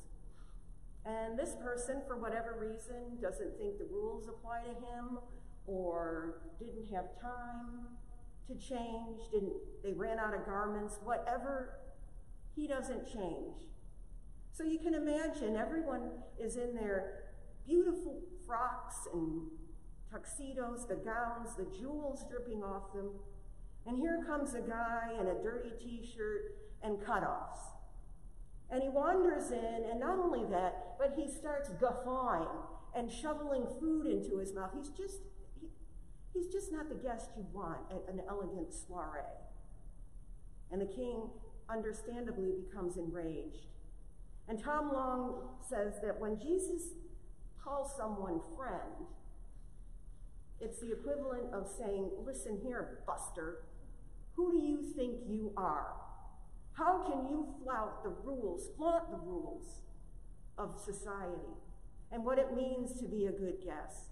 And 1.07 1.39
this 1.39 1.55
person, 1.63 2.03
for 2.09 2.17
whatever 2.17 2.57
reason, 2.59 3.21
doesn't 3.21 3.59
think 3.59 3.79
the 3.79 3.87
rules 3.93 4.27
apply 4.27 4.63
to 4.63 4.71
him 4.71 5.19
or 5.67 6.43
didn't 6.59 6.93
have 6.95 7.07
time 7.21 7.87
to 8.49 8.55
change, 8.55 9.21
didn't 9.33 9.53
they 9.83 9.93
ran 9.93 10.19
out 10.19 10.35
of 10.35 10.45
garments, 10.45 10.99
whatever, 11.05 11.79
he 12.55 12.67
doesn't 12.67 13.07
change. 13.07 13.69
So 14.53 14.65
you 14.65 14.79
can 14.79 14.95
imagine 14.95 15.57
everyone 15.57 16.11
is 16.39 16.57
in 16.57 16.75
their 16.75 17.25
beautiful 17.67 18.21
frocks 18.47 19.09
and 19.13 19.43
tuxedos, 20.11 20.87
the 20.87 20.97
gowns, 20.97 21.57
the 21.57 21.67
jewels 21.79 22.25
dripping 22.29 22.63
off 22.63 22.93
them, 22.93 23.11
and 23.87 23.99
here 23.99 24.25
comes 24.27 24.55
a 24.55 24.61
guy 24.61 25.11
in 25.19 25.27
a 25.27 25.43
dirty 25.43 25.71
t 25.83 26.07
shirt 26.15 26.57
and 26.83 26.99
cutoffs. 26.99 27.59
And 28.71 28.83
he 28.83 28.89
wanders 28.89 29.51
in, 29.51 29.85
and 29.91 30.01
not 30.01 30.19
only 30.19 30.45
that, 30.51 30.97
but 30.99 31.15
he 31.17 31.29
starts 31.29 31.69
guffawing 31.81 32.49
and 32.95 33.11
shoveling 33.11 33.67
food 33.81 34.07
into 34.07 34.39
his 34.39 34.55
mouth. 34.55 34.71
He's 34.75 34.89
just, 34.91 35.21
he's 36.33 36.49
just 36.49 36.73
not 36.73 36.89
the 36.89 36.95
guest 36.95 37.31
you 37.37 37.45
want 37.53 37.81
at 37.91 38.13
an 38.13 38.21
elegant 38.29 38.73
soiree. 38.73 39.21
And 40.71 40.81
the 40.81 40.87
king, 40.87 41.29
understandably, 41.69 42.53
becomes 42.67 42.97
enraged. 42.97 43.67
And 44.49 44.63
Tom 44.63 44.93
Long 44.93 45.49
says 45.69 45.95
that 46.03 46.19
when 46.21 46.39
Jesus 46.39 46.95
calls 47.63 47.95
someone 47.97 48.41
friend, 48.57 49.07
it's 50.61 50.81
the 50.81 50.93
equivalent 50.93 51.53
of 51.53 51.69
saying, 51.69 52.11
Listen 52.25 52.59
here, 52.63 53.01
Buster, 53.07 53.65
who 54.35 54.53
do 54.53 54.59
you 54.59 54.83
think 54.97 55.19
you 55.29 55.53
are? 55.57 55.95
How 56.73 57.03
can 57.03 57.29
you 57.29 57.47
flout 57.63 58.03
the 58.03 58.11
rules, 58.25 58.71
flaunt 58.77 59.11
the 59.11 59.19
rules 59.19 59.81
of 60.57 60.81
society 60.83 61.57
and 62.11 62.25
what 62.25 62.39
it 62.39 62.55
means 62.55 62.99
to 63.01 63.07
be 63.07 63.27
a 63.27 63.33
good 63.33 63.63
guest? 63.63 64.12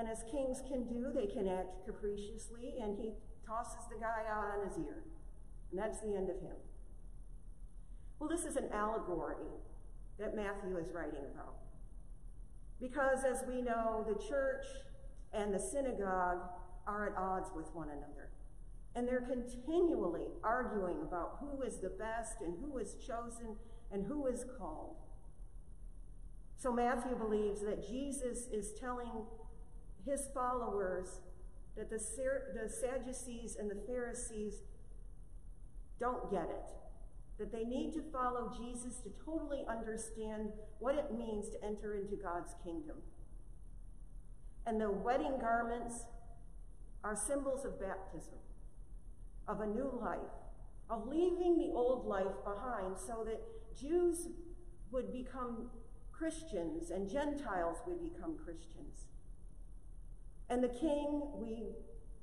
And 0.00 0.08
as 0.08 0.24
kings 0.30 0.62
can 0.66 0.84
do, 0.84 1.12
they 1.14 1.26
can 1.26 1.46
act 1.46 1.84
capriciously, 1.84 2.76
and 2.82 2.98
he 2.98 3.12
tosses 3.46 3.86
the 3.90 4.00
guy 4.00 4.22
out 4.32 4.46
on 4.56 4.66
his 4.66 4.78
ear. 4.78 5.04
And 5.70 5.78
that's 5.78 6.00
the 6.00 6.16
end 6.16 6.30
of 6.30 6.40
him. 6.40 6.56
Well, 8.18 8.26
this 8.26 8.46
is 8.46 8.56
an 8.56 8.70
allegory 8.72 9.44
that 10.18 10.34
Matthew 10.34 10.78
is 10.78 10.90
writing 10.94 11.26
about. 11.34 11.56
Because 12.80 13.24
as 13.24 13.44
we 13.46 13.60
know, 13.60 14.06
the 14.08 14.14
church 14.26 14.64
and 15.34 15.52
the 15.52 15.58
synagogue 15.58 16.48
are 16.86 17.10
at 17.10 17.18
odds 17.18 17.50
with 17.54 17.66
one 17.74 17.88
another. 17.88 18.30
And 18.94 19.06
they're 19.06 19.20
continually 19.20 20.28
arguing 20.42 21.02
about 21.02 21.40
who 21.40 21.60
is 21.60 21.76
the 21.76 21.90
best 21.90 22.40
and 22.40 22.54
who 22.58 22.78
is 22.78 22.94
chosen 23.06 23.54
and 23.92 24.06
who 24.06 24.26
is 24.28 24.46
called. 24.58 24.96
So 26.56 26.72
Matthew 26.72 27.16
believes 27.16 27.60
that 27.60 27.86
Jesus 27.86 28.46
is 28.50 28.72
telling 28.80 29.26
his 30.04 30.28
followers 30.34 31.20
that 31.76 31.90
the, 31.90 31.98
the 31.98 32.68
Sadducees 32.68 33.56
and 33.56 33.70
the 33.70 33.78
Pharisees 33.86 34.62
don't 35.98 36.30
get 36.30 36.44
it. 36.44 36.72
That 37.38 37.52
they 37.52 37.64
need 37.64 37.92
to 37.94 38.02
follow 38.12 38.52
Jesus 38.56 38.98
to 39.00 39.10
totally 39.24 39.64
understand 39.68 40.50
what 40.78 40.94
it 40.94 41.12
means 41.16 41.48
to 41.50 41.64
enter 41.64 41.94
into 41.94 42.16
God's 42.16 42.54
kingdom. 42.62 42.96
And 44.66 44.80
the 44.80 44.90
wedding 44.90 45.38
garments 45.40 46.04
are 47.02 47.16
symbols 47.16 47.64
of 47.64 47.80
baptism, 47.80 48.34
of 49.48 49.60
a 49.60 49.66
new 49.66 49.98
life, 50.02 50.18
of 50.90 51.06
leaving 51.06 51.56
the 51.56 51.72
old 51.72 52.06
life 52.06 52.44
behind 52.44 52.96
so 52.98 53.24
that 53.24 53.40
Jews 53.78 54.28
would 54.90 55.12
become 55.12 55.70
Christians 56.12 56.90
and 56.90 57.08
Gentiles 57.08 57.78
would 57.86 58.02
become 58.02 58.36
Christians. 58.44 59.06
And 60.50 60.62
the 60.62 60.68
king 60.68 61.22
we 61.36 61.68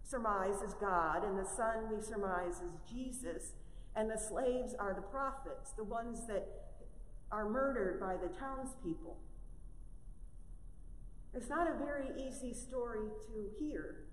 surmise 0.03 0.61
is 0.61 0.73
God, 0.73 1.23
and 1.23 1.39
the 1.39 1.45
son 1.45 1.89
we 1.89 2.01
surmise 2.01 2.55
is 2.55 2.77
Jesus, 2.89 3.53
and 3.95 4.11
the 4.11 4.17
slaves 4.17 4.75
are 4.77 4.93
the 4.93 5.01
prophets, 5.01 5.71
the 5.71 5.83
ones 5.85 6.27
that 6.27 6.45
are 7.31 7.49
murdered 7.49 7.99
by 7.99 8.15
the 8.15 8.27
townspeople. 8.37 9.17
It's 11.33 11.49
not 11.49 11.67
a 11.69 11.77
very 11.77 12.07
easy 12.27 12.53
story 12.53 13.07
to 13.27 13.49
hear. 13.59 14.03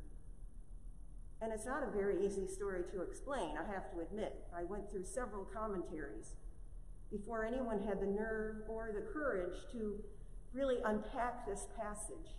And 1.43 1.53
it's 1.53 1.67
not 1.67 1.83
a 1.83 1.91
very 1.91 2.25
easy 2.25 2.47
story 2.47 2.83
to 2.93 3.03
explain, 3.03 3.57
I 3.59 3.73
have 3.73 3.91
to 3.93 4.01
admit. 4.01 4.45
I 4.57 4.65
went 4.65 4.91
through 4.91 5.05
several 5.05 5.45
commentaries 5.45 6.37
before 7.11 7.45
anyone 7.45 7.81
had 7.81 8.01
the 8.01 8.07
nerve 8.07 8.63
or 8.69 8.91
the 8.95 9.03
courage 9.13 9.57
to 9.73 10.03
really 10.53 10.77
unpack 10.85 11.47
this 11.47 11.67
passage. 11.77 12.37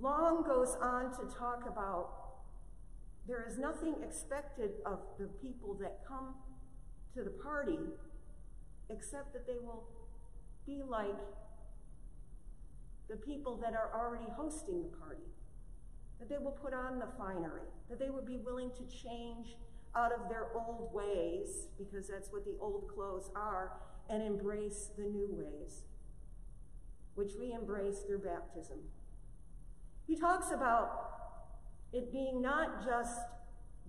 Long 0.00 0.44
goes 0.44 0.76
on 0.80 1.10
to 1.18 1.34
talk 1.34 1.64
about 1.66 2.10
there 3.26 3.44
is 3.48 3.58
nothing 3.58 3.96
expected 4.02 4.70
of 4.86 5.00
the 5.18 5.26
people 5.26 5.74
that 5.80 6.00
come 6.06 6.34
to 7.14 7.24
the 7.24 7.30
party 7.30 7.78
except 8.90 9.32
that 9.32 9.46
they 9.46 9.58
will 9.62 9.84
be 10.66 10.82
like 10.86 11.18
the 13.08 13.16
people 13.16 13.56
that 13.56 13.74
are 13.74 13.90
already 13.94 14.30
hosting 14.36 14.82
the 14.82 14.96
party, 14.96 15.22
that 16.20 16.28
they 16.28 16.38
will 16.38 16.52
put 16.52 16.72
on 16.72 16.98
the 16.98 17.08
finery, 17.18 17.62
that 17.88 17.98
they 17.98 18.10
would 18.10 18.26
be 18.26 18.36
willing 18.36 18.70
to 18.70 18.84
change 18.84 19.56
out 19.96 20.12
of 20.12 20.28
their 20.28 20.48
old 20.54 20.90
ways, 20.92 21.68
because 21.78 22.06
that's 22.06 22.30
what 22.30 22.44
the 22.44 22.54
old 22.60 22.86
clothes 22.94 23.30
are, 23.34 23.72
and 24.10 24.22
embrace 24.22 24.90
the 24.96 25.04
new 25.04 25.28
ways, 25.32 25.82
which 27.14 27.32
we 27.38 27.52
embrace 27.52 28.00
through 28.06 28.18
baptism. 28.18 28.78
He 30.08 30.16
talks 30.16 30.50
about 30.50 31.10
it 31.92 32.10
being 32.10 32.40
not 32.40 32.82
just 32.82 33.20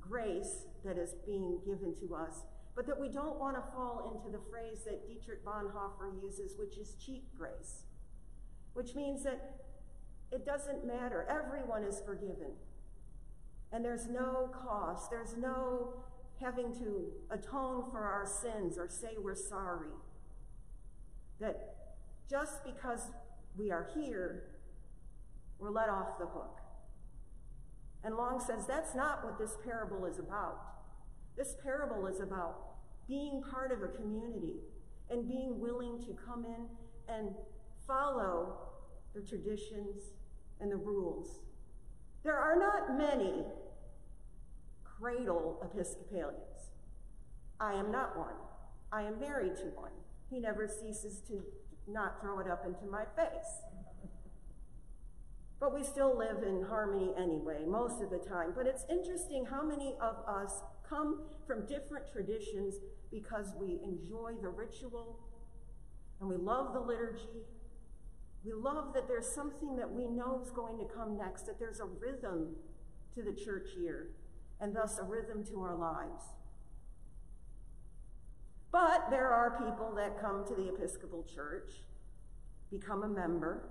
grace 0.01 0.65
that 0.83 0.97
is 0.97 1.15
being 1.25 1.59
given 1.65 1.95
to 2.01 2.13
us, 2.13 2.43
but 2.75 2.85
that 2.87 2.99
we 2.99 3.07
don't 3.07 3.39
want 3.39 3.55
to 3.55 3.63
fall 3.71 4.13
into 4.13 4.29
the 4.29 4.43
phrase 4.51 4.83
that 4.85 5.07
Dietrich 5.07 5.45
Bonhoeffer 5.45 6.21
uses, 6.21 6.57
which 6.59 6.77
is 6.77 6.95
cheap 7.03 7.23
grace, 7.37 7.83
which 8.73 8.95
means 8.95 9.23
that 9.23 9.61
it 10.31 10.45
doesn't 10.45 10.85
matter. 10.85 11.25
Everyone 11.29 11.83
is 11.83 12.01
forgiven. 12.05 12.51
And 13.71 13.85
there's 13.85 14.07
no 14.07 14.49
cost, 14.53 15.09
there's 15.09 15.37
no 15.37 16.03
having 16.41 16.73
to 16.79 17.11
atone 17.29 17.89
for 17.91 17.99
our 17.99 18.25
sins 18.25 18.77
or 18.77 18.89
say 18.89 19.15
we're 19.17 19.35
sorry. 19.35 19.91
That 21.39 21.75
just 22.29 22.63
because 22.65 23.11
we 23.57 23.71
are 23.71 23.87
here, 23.95 24.43
we're 25.59 25.71
let 25.71 25.89
off 25.89 26.17
the 26.19 26.25
hook. 26.25 26.59
And 28.03 28.15
Long 28.15 28.39
says 28.39 28.65
that's 28.65 28.95
not 28.95 29.23
what 29.23 29.37
this 29.37 29.57
parable 29.63 30.05
is 30.05 30.19
about. 30.19 30.59
This 31.37 31.55
parable 31.61 32.07
is 32.07 32.21
about 32.21 32.55
being 33.07 33.41
part 33.41 33.71
of 33.71 33.81
a 33.81 33.87
community 33.87 34.55
and 35.09 35.27
being 35.27 35.59
willing 35.59 35.99
to 35.99 36.15
come 36.25 36.45
in 36.45 36.67
and 37.13 37.31
follow 37.87 38.57
the 39.13 39.21
traditions 39.21 40.11
and 40.61 40.71
the 40.71 40.77
rules. 40.77 41.39
There 42.23 42.37
are 42.37 42.55
not 42.55 42.97
many 42.97 43.43
cradle 44.83 45.59
Episcopalians. 45.63 46.69
I 47.59 47.73
am 47.73 47.91
not 47.91 48.17
one. 48.17 48.35
I 48.91 49.03
am 49.03 49.19
married 49.19 49.55
to 49.57 49.65
one. 49.75 49.91
He 50.29 50.39
never 50.39 50.67
ceases 50.67 51.21
to 51.27 51.43
not 51.87 52.21
throw 52.21 52.39
it 52.39 52.47
up 52.47 52.65
into 52.65 52.85
my 52.85 53.03
face. 53.15 53.63
But 55.59 55.73
we 55.73 55.83
still 55.83 56.17
live 56.17 56.43
in 56.43 56.63
harmony 56.63 57.11
anyway, 57.17 57.65
most 57.67 58.01
of 58.01 58.09
the 58.09 58.17
time. 58.17 58.53
But 58.55 58.65
it's 58.65 58.85
interesting 58.89 59.45
how 59.45 59.61
many 59.61 59.95
of 60.01 60.15
us 60.27 60.61
come 60.87 61.23
from 61.45 61.65
different 61.65 62.09
traditions 62.11 62.75
because 63.11 63.53
we 63.59 63.79
enjoy 63.83 64.33
the 64.41 64.49
ritual 64.49 65.19
and 66.21 66.29
we 66.29 66.37
love 66.37 66.73
the 66.73 66.79
liturgy. 66.79 67.43
We 68.45 68.53
love 68.53 68.93
that 68.93 69.07
there's 69.07 69.27
something 69.27 69.75
that 69.75 69.91
we 69.91 70.07
know 70.07 70.41
is 70.41 70.49
going 70.51 70.77
to 70.77 70.85
come 70.85 71.17
next, 71.17 71.45
that 71.47 71.59
there's 71.59 71.81
a 71.81 71.85
rhythm 71.85 72.55
to 73.15 73.21
the 73.21 73.33
church 73.33 73.69
year, 73.77 74.11
and 74.61 74.73
thus 74.73 74.97
a 74.97 75.03
rhythm 75.03 75.43
to 75.45 75.61
our 75.61 75.75
lives. 75.75 76.23
But 78.71 79.09
there 79.09 79.29
are 79.29 79.57
people 79.65 79.93
that 79.95 80.21
come 80.21 80.45
to 80.47 80.55
the 80.55 80.69
Episcopal 80.69 81.23
Church, 81.23 81.71
become 82.71 83.03
a 83.03 83.07
member, 83.07 83.69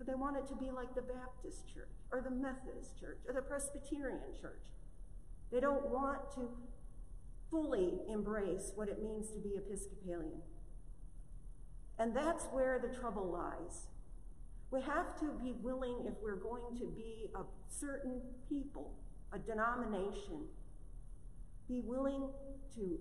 but 0.00 0.06
they 0.06 0.14
want 0.14 0.34
it 0.34 0.48
to 0.48 0.54
be 0.54 0.70
like 0.70 0.94
the 0.94 1.02
Baptist 1.02 1.68
church 1.74 1.92
or 2.10 2.22
the 2.22 2.30
Methodist 2.30 2.98
church 2.98 3.18
or 3.28 3.34
the 3.34 3.42
Presbyterian 3.42 4.32
church. 4.40 4.64
They 5.52 5.60
don't 5.60 5.90
want 5.90 6.32
to 6.36 6.48
fully 7.50 8.00
embrace 8.08 8.72
what 8.76 8.88
it 8.88 9.02
means 9.02 9.28
to 9.32 9.38
be 9.38 9.50
Episcopalian. 9.58 10.40
And 11.98 12.16
that's 12.16 12.46
where 12.46 12.78
the 12.80 12.98
trouble 12.98 13.26
lies. 13.30 13.88
We 14.70 14.80
have 14.80 15.20
to 15.20 15.26
be 15.42 15.52
willing, 15.60 16.06
if 16.06 16.14
we're 16.22 16.36
going 16.36 16.78
to 16.78 16.86
be 16.86 17.28
a 17.34 17.40
certain 17.68 18.22
people, 18.48 18.94
a 19.34 19.38
denomination, 19.38 20.46
be 21.68 21.82
willing 21.84 22.30
to 22.74 22.98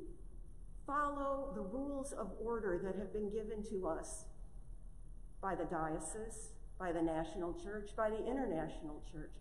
follow 0.86 1.54
the 1.56 1.62
rules 1.62 2.12
of 2.12 2.32
order 2.44 2.78
that 2.84 3.00
have 3.00 3.14
been 3.14 3.30
given 3.30 3.64
to 3.70 3.88
us 3.88 4.26
by 5.42 5.56
the 5.56 5.64
diocese, 5.64 6.50
by 6.80 6.92
the 6.94 7.02
national 7.02 7.54
church, 7.54 7.92
by 7.96 8.10
the 8.10 8.26
international 8.26 9.04
church. 9.12 9.36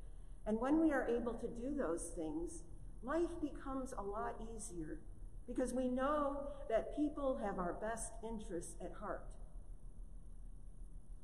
And 0.47 0.61
when 0.61 0.81
we 0.81 0.93
are 0.93 1.07
able 1.09 1.35
to 1.35 1.47
do 1.47 1.75
those 1.77 2.11
things, 2.17 2.63
life 3.03 3.41
becomes 3.41 3.95
a 3.97 4.03
lot 4.03 4.35
easier 4.57 4.99
because 5.47 5.73
we 5.73 5.89
know 5.89 6.49
that 6.69 6.97
people 6.97 7.41
have 7.43 7.59
our 7.59 7.75
best 7.75 8.13
interests 8.29 8.75
at 8.83 8.93
heart. 9.01 9.25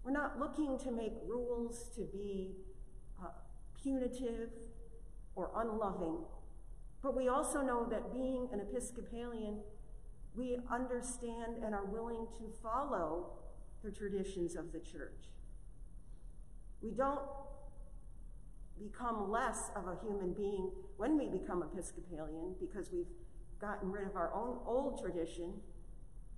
We're 0.05 0.13
not 0.13 0.39
looking 0.39 0.79
to 0.81 0.91
make 0.91 1.15
rules 1.27 1.91
to 1.97 2.03
be 2.03 2.53
uh, 3.23 3.29
punitive 3.83 4.51
or 5.35 5.51
unloving, 5.57 6.19
but 7.03 7.17
we 7.17 7.29
also 7.29 7.61
know 7.61 7.87
that 7.91 8.13
being 8.13 8.49
an 8.53 8.61
Episcopalian, 8.61 9.59
we 10.37 10.59
understand 10.71 11.57
and 11.65 11.75
are 11.75 11.85
willing 11.85 12.27
to 12.39 12.53
follow 12.63 13.33
the 13.83 13.91
traditions 13.91 14.57
of 14.57 14.73
the 14.73 14.81
church. 14.81 15.34
We 16.85 16.91
don't 16.91 17.23
become 18.79 19.31
less 19.31 19.71
of 19.75 19.87
a 19.87 19.97
human 20.07 20.35
being 20.35 20.71
when 20.99 21.17
we 21.17 21.29
become 21.29 21.63
Episcopalian 21.63 22.57
because 22.61 22.91
we've 22.93 23.09
gotten 23.59 23.91
rid 23.91 24.07
of 24.07 24.17
our 24.17 24.35
own 24.35 24.59
old 24.67 25.01
tradition. 25.01 25.55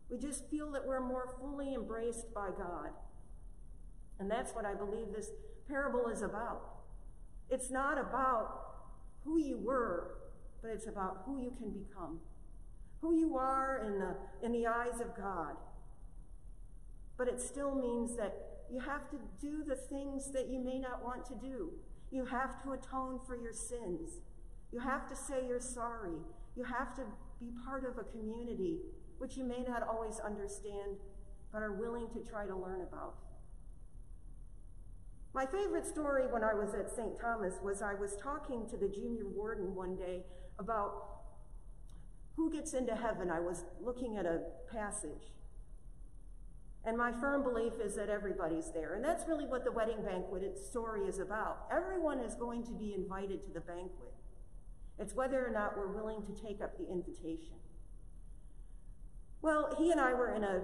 We 0.09 0.19
just 0.19 0.49
feel 0.49 0.71
that 0.71 0.87
we're 0.87 1.01
more 1.01 1.35
fully 1.41 1.75
embraced 1.75 2.33
by 2.33 2.51
God. 2.57 2.91
And 4.21 4.31
that's 4.31 4.55
what 4.55 4.65
I 4.65 4.75
believe 4.75 5.09
this 5.13 5.31
parable 5.69 6.07
is 6.07 6.23
about. 6.23 6.63
It's 7.51 7.71
not 7.71 7.99
about 7.99 8.67
who 9.25 9.41
you 9.41 9.59
were, 9.59 10.19
but 10.63 10.71
it's 10.71 10.87
about 10.87 11.23
who 11.27 11.43
you 11.43 11.53
can 11.59 11.71
become, 11.71 12.21
who 13.01 13.19
you 13.19 13.37
are 13.37 13.83
in 13.85 13.99
the, 13.99 14.47
in 14.47 14.53
the 14.53 14.69
eyes 14.69 15.01
of 15.01 15.17
God. 15.17 15.57
But 17.17 17.27
it 17.27 17.41
still 17.41 17.75
means 17.75 18.17
that 18.17 18.56
you 18.73 18.81
have 18.81 19.09
to 19.11 19.17
do 19.41 19.65
the 19.65 19.77
things 19.77 20.33
that 20.33 20.49
you 20.49 20.59
may 20.59 20.79
not 20.79 21.05
want 21.05 21.25
to 21.27 21.35
do. 21.35 21.73
You 22.11 22.25
have 22.25 22.63
to 22.63 22.73
atone 22.73 23.21
for 23.27 23.37
your 23.37 23.53
sins. 23.53 24.21
You 24.73 24.81
have 24.81 25.09
to 25.09 25.17
say 25.17 25.47
you're 25.47 25.61
sorry. 25.61 26.19
You 26.57 26.65
have 26.65 26.95
to 26.97 27.03
be 27.41 27.51
part 27.65 27.85
of 27.85 27.99
a 27.99 28.05
community 28.05 28.79
which 29.19 29.37
you 29.37 29.45
may 29.45 29.63
not 29.67 29.83
always 29.83 30.21
understand, 30.21 30.97
but 31.53 31.63
are 31.63 31.73
willing 31.73 32.09
to 32.11 32.21
try 32.21 32.47
to 32.47 32.55
learn 32.55 32.83
about. 32.83 33.15
My 35.33 35.47
favorite 35.47 35.87
story 35.87 36.27
when 36.27 36.43
I 36.43 36.55
was 36.55 36.75
at 36.75 36.91
St. 36.91 37.19
Thomas 37.21 37.55
was 37.63 37.83
I 37.83 37.95
was 37.95 38.17
talking 38.17 38.67
to 38.71 38.77
the 38.77 38.89
junior 38.89 39.29
warden 39.29 39.75
one 39.75 39.97
day 39.97 40.25
about 40.59 41.17
who 42.37 42.51
gets 42.51 42.75
into 42.75 42.95
heaven. 42.95 43.31
I 43.31 43.41
was 43.41 43.65
looking 43.81 44.17
at 44.17 44.27
a 44.27 44.41
passage. 44.73 45.33
And 46.87 46.97
my 46.97 47.11
firm 47.11 47.43
belief 47.43 47.73
is 47.85 47.97
that 47.97 48.09
everybody's 48.09 48.71
there. 48.71 48.95
And 48.95 49.05
that's 49.05 49.27
really 49.27 49.45
what 49.45 49.65
the 49.65 49.73
wedding 49.73 50.05
banquet 50.05 50.57
story 50.57 51.03
is 51.09 51.19
about. 51.19 51.67
Everyone 51.71 52.21
is 52.21 52.37
going 52.37 52.65
to 52.65 52.73
be 52.73 52.95
invited 52.95 53.43
to 53.43 53.51
the 53.51 53.61
banquet. 53.61 54.15
It's 54.97 55.13
whether 55.13 55.45
or 55.45 55.51
not 55.51 55.77
we're 55.77 55.93
willing 55.93 56.23
to 56.23 56.33
take 56.33 56.63
up 56.63 56.79
the 56.79 56.89
invitation. 56.89 57.57
Well, 59.43 59.75
he 59.77 59.91
and 59.91 60.01
I 60.01 60.15
were 60.15 60.33
in 60.33 60.45
a 60.45 60.63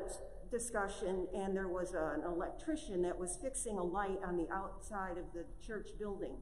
discussion, 0.49 1.27
and 1.35 1.57
there 1.57 1.67
was 1.67 1.93
an 1.93 2.23
electrician 2.25 3.03
that 3.03 3.19
was 3.19 3.37
fixing 3.43 3.77
a 3.77 3.83
light 3.83 4.21
on 4.25 4.37
the 4.37 4.47
outside 4.53 5.19
of 5.19 5.25
the 5.35 5.45
church 5.67 5.89
building. 5.99 6.37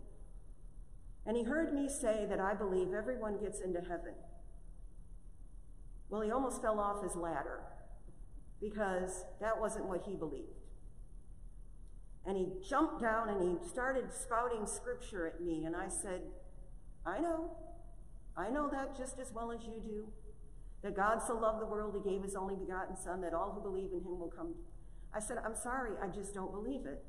And 1.25 1.38
he 1.38 1.43
heard 1.43 1.73
me 1.73 1.88
say 1.88 2.27
that 2.29 2.38
I 2.38 2.53
believe 2.53 2.93
everyone 2.93 3.38
gets 3.40 3.61
into 3.61 3.81
heaven. 3.81 4.14
Well, 6.11 6.21
he 6.21 6.31
almost 6.31 6.61
fell 6.61 6.79
off 6.79 7.03
his 7.03 7.16
ladder 7.16 7.61
because 8.61 9.25
that 9.40 9.59
wasn't 9.59 9.87
what 9.87 10.03
he 10.07 10.14
believed. 10.14 10.61
And 12.27 12.37
he 12.37 12.49
jumped 12.68 13.01
down 13.01 13.29
and 13.29 13.42
he 13.42 13.68
started 13.68 14.12
spouting 14.12 14.66
scripture 14.66 15.27
at 15.27 15.40
me, 15.40 15.64
and 15.64 15.75
I 15.75 15.88
said, 15.88 16.20
I 17.07 17.18
know. 17.18 17.57
I 18.37 18.51
know 18.51 18.68
that 18.70 18.96
just 18.96 19.18
as 19.18 19.33
well 19.33 19.51
as 19.51 19.64
you 19.64 19.81
do. 19.83 20.09
That 20.83 20.96
God 20.96 21.20
so 21.27 21.35
loved 21.35 21.61
the 21.61 21.66
world, 21.66 21.94
he 21.94 22.11
gave 22.11 22.23
his 22.23 22.35
only 22.35 22.57
begotten 22.57 22.96
Son, 22.96 23.20
that 23.20 23.35
all 23.35 23.53
who 23.53 23.61
believe 23.61 23.92
in 23.92 23.99
him 23.99 24.18
will 24.18 24.33
come. 24.35 24.55
I 25.14 25.20
said, 25.20 25.38
I'm 25.44 25.55
sorry, 25.55 25.90
I 26.03 26.07
just 26.07 26.35
don't 26.35 26.53
believe 26.53 26.87
it. 26.87 27.03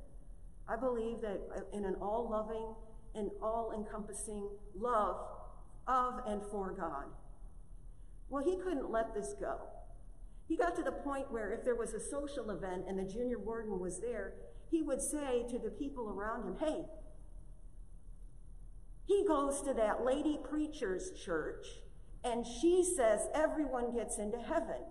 I 0.68 0.76
believe 0.76 1.22
that 1.22 1.40
uh, 1.56 1.78
in 1.78 1.86
an 1.86 1.96
all 2.02 2.30
loving 2.30 2.74
and 3.16 3.30
all 3.42 3.74
encompassing 3.76 4.50
love 4.76 5.18
of 5.88 6.22
and 6.28 6.42
for 6.52 6.72
God. 6.72 7.06
Well, 8.30 8.44
he 8.44 8.58
couldn't 8.58 8.90
let 8.90 9.14
this 9.14 9.34
go. 9.40 9.58
He 10.52 10.58
got 10.58 10.76
to 10.76 10.84
the 10.84 10.92
point 10.92 11.32
where 11.32 11.54
if 11.54 11.64
there 11.64 11.78
was 11.78 11.94
a 11.94 12.00
social 12.02 12.52
event 12.52 12.84
and 12.86 13.00
the 13.00 13.06
junior 13.06 13.40
warden 13.40 13.80
was 13.80 14.02
there, 14.02 14.34
he 14.70 14.82
would 14.82 15.02
say 15.02 15.46
to 15.50 15.58
the 15.58 15.70
people 15.70 16.10
around 16.10 16.44
him, 16.44 16.58
Hey, 16.60 16.84
he 19.08 19.24
goes 19.26 19.62
to 19.62 19.74
that 19.74 20.04
lady 20.04 20.38
preacher's 20.44 21.12
church 21.12 21.68
and 22.26 22.46
she 22.46 22.84
says 22.84 23.30
everyone 23.34 23.96
gets 23.96 24.18
into 24.18 24.40
heaven. 24.40 24.84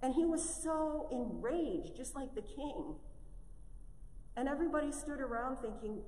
And 0.00 0.14
he 0.14 0.24
was 0.24 0.48
so 0.48 1.08
enraged, 1.10 1.96
just 1.96 2.14
like 2.14 2.32
the 2.36 2.42
king. 2.42 2.94
And 4.36 4.48
everybody 4.48 4.92
stood 4.92 5.20
around 5.20 5.56
thinking, 5.56 5.98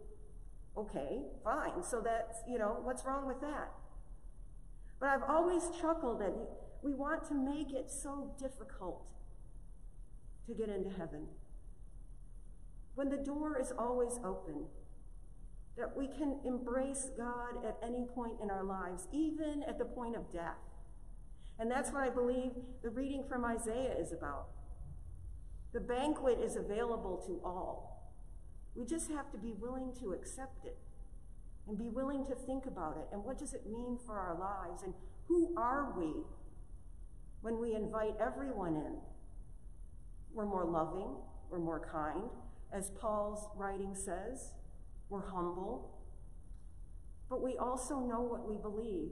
okay, 0.76 1.18
fine. 1.42 1.82
So 1.82 2.00
that's, 2.00 2.38
you 2.48 2.60
know, 2.60 2.76
what's 2.84 3.04
wrong 3.04 3.26
with 3.26 3.40
that? 3.40 3.72
But 5.00 5.08
I've 5.08 5.24
always 5.28 5.64
chuckled 5.80 6.20
that 6.20 6.32
we 6.86 6.94
want 6.94 7.26
to 7.26 7.34
make 7.34 7.72
it 7.72 7.90
so 7.90 8.30
difficult 8.38 9.02
to 10.46 10.54
get 10.54 10.68
into 10.68 10.88
heaven. 10.88 11.26
When 12.94 13.08
the 13.08 13.16
door 13.16 13.58
is 13.60 13.72
always 13.76 14.20
open, 14.24 14.66
that 15.76 15.96
we 15.96 16.06
can 16.06 16.38
embrace 16.44 17.10
God 17.18 17.64
at 17.66 17.76
any 17.82 18.04
point 18.14 18.34
in 18.40 18.50
our 18.50 18.62
lives, 18.62 19.08
even 19.12 19.64
at 19.68 19.78
the 19.78 19.84
point 19.84 20.14
of 20.14 20.32
death. 20.32 20.62
And 21.58 21.68
that's 21.68 21.90
what 21.90 22.02
I 22.02 22.08
believe 22.08 22.52
the 22.82 22.90
reading 22.90 23.24
from 23.28 23.44
Isaiah 23.44 23.94
is 23.98 24.12
about. 24.12 24.46
The 25.72 25.80
banquet 25.80 26.38
is 26.38 26.54
available 26.54 27.20
to 27.26 27.40
all. 27.44 28.12
We 28.76 28.84
just 28.84 29.10
have 29.10 29.32
to 29.32 29.38
be 29.38 29.54
willing 29.58 29.92
to 30.00 30.12
accept 30.12 30.64
it 30.64 30.78
and 31.66 31.76
be 31.76 31.88
willing 31.88 32.24
to 32.26 32.34
think 32.36 32.66
about 32.66 32.96
it. 32.96 33.08
And 33.12 33.24
what 33.24 33.38
does 33.38 33.54
it 33.54 33.66
mean 33.66 33.98
for 34.06 34.16
our 34.16 34.38
lives? 34.38 34.84
And 34.84 34.94
who 35.26 35.52
are 35.56 35.92
we 35.98 36.12
when 37.40 37.60
we 37.60 37.74
invite 37.74 38.14
everyone 38.20 38.76
in? 38.76 38.96
We're 40.32 40.46
more 40.46 40.64
loving, 40.64 41.16
we're 41.50 41.58
more 41.58 41.80
kind. 41.80 42.30
As 42.72 42.90
Paul's 42.90 43.48
writing 43.56 43.94
says, 43.94 44.52
we're 45.08 45.26
humble. 45.30 45.98
But 47.28 47.42
we 47.42 47.56
also 47.56 48.00
know 48.00 48.20
what 48.20 48.48
we 48.48 48.56
believe. 48.56 49.10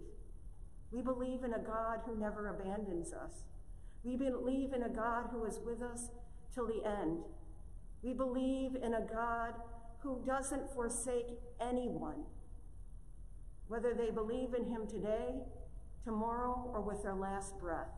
We 0.91 1.03
believe 1.03 1.45
in 1.45 1.55
a 1.55 1.59
God 1.59 2.01
who 2.07 2.17
never 2.17 2.49
abandons 2.49 3.13
us. 3.13 3.45
We 4.03 4.17
believe 4.17 4.73
in 4.73 4.83
a 4.83 4.89
God 4.89 5.27
who 5.31 5.45
is 5.45 5.59
with 5.65 5.83
us 5.83 6.11
till 6.55 6.67
the 6.67 6.85
end. 6.87 7.19
We 8.03 8.13
believe 8.13 8.77
in 8.77 8.95
a 8.95 9.01
God 9.01 9.55
who 10.01 10.23
doesn't 10.27 10.71
forsake 10.75 11.39
anyone, 11.61 12.25
whether 13.69 13.95
they 13.95 14.11
believe 14.11 14.53
in 14.53 14.67
him 14.67 14.87
today, 14.87 15.41
tomorrow, 16.05 16.71
or 16.75 16.83
with 16.83 17.03
their 17.03 17.15
last 17.15 17.59
breath, 17.59 17.89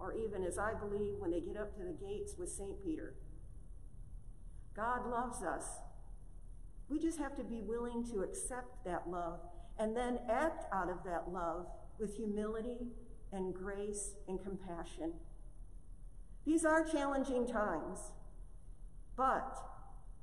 or 0.00 0.14
even 0.14 0.42
as 0.44 0.58
I 0.58 0.72
believe 0.74 1.14
when 1.18 1.30
they 1.30 1.40
get 1.40 1.56
up 1.56 1.76
to 1.76 1.84
the 1.84 1.92
gates 1.92 2.34
with 2.38 2.48
St. 2.48 2.82
Peter. 2.82 3.14
God 4.74 5.08
loves 5.10 5.42
us. 5.42 5.64
We 6.88 6.98
just 6.98 7.18
have 7.18 7.36
to 7.36 7.44
be 7.44 7.60
willing 7.60 8.04
to 8.12 8.22
accept 8.22 8.84
that 8.84 9.08
love 9.08 9.40
and 9.78 9.96
then 9.96 10.18
act 10.28 10.64
out 10.72 10.90
of 10.90 11.04
that 11.04 11.30
love 11.30 11.66
with 11.98 12.16
humility 12.16 12.88
and 13.32 13.54
grace 13.54 14.14
and 14.26 14.42
compassion. 14.42 15.12
These 16.46 16.64
are 16.64 16.84
challenging 16.84 17.46
times, 17.46 18.12
but 19.16 19.56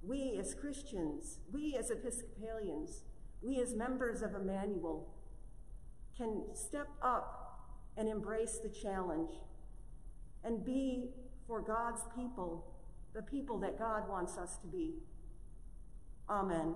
we 0.02 0.38
as 0.40 0.54
Christians, 0.54 1.40
we 1.52 1.76
as 1.78 1.92
Episcopalians, 1.92 3.04
we 3.42 3.62
as 3.62 3.76
members 3.76 4.22
of 4.22 4.34
Emmanuel 4.34 5.08
can 6.18 6.44
step 6.54 6.88
up 7.02 7.44
and 7.96 8.10
embrace 8.10 8.60
the 8.62 8.70
challenge 8.70 9.32
and 10.44 10.66
be 10.66 11.10
for 11.48 11.62
God's 11.62 12.02
people 12.16 12.66
the 13.18 13.24
people 13.24 13.58
that 13.58 13.80
God 13.80 14.08
wants 14.08 14.38
us 14.38 14.58
to 14.58 14.68
be. 14.68 14.94
Amen. 16.30 16.76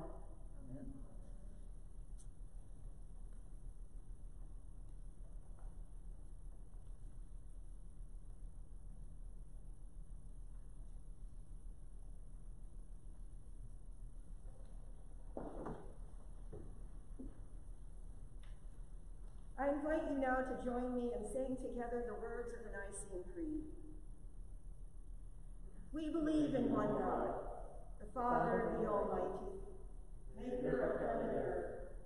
I 19.60 19.69
invite 19.69 20.02
you 20.10 20.11
now 20.21 20.38
to 20.45 20.53
join 20.63 20.93
me 20.93 21.10
in 21.17 21.25
saying 21.25 21.57
together 21.57 22.05
the 22.05 22.13
words 22.21 22.53
of 22.53 22.62
the 22.62 22.69
Nicene 22.69 23.25
Creed. 23.34 23.65
We 25.91 26.13
believe 26.13 26.53
in 26.53 26.69
one 26.69 26.93
God, 26.93 27.34
the 27.97 28.05
Father, 28.13 28.77
the 28.77 28.86
Almighty, 28.86 29.65
maker 30.38 30.77
of 30.77 31.01
heaven 31.01 31.25
and 31.25 31.41
earth, 31.41 31.97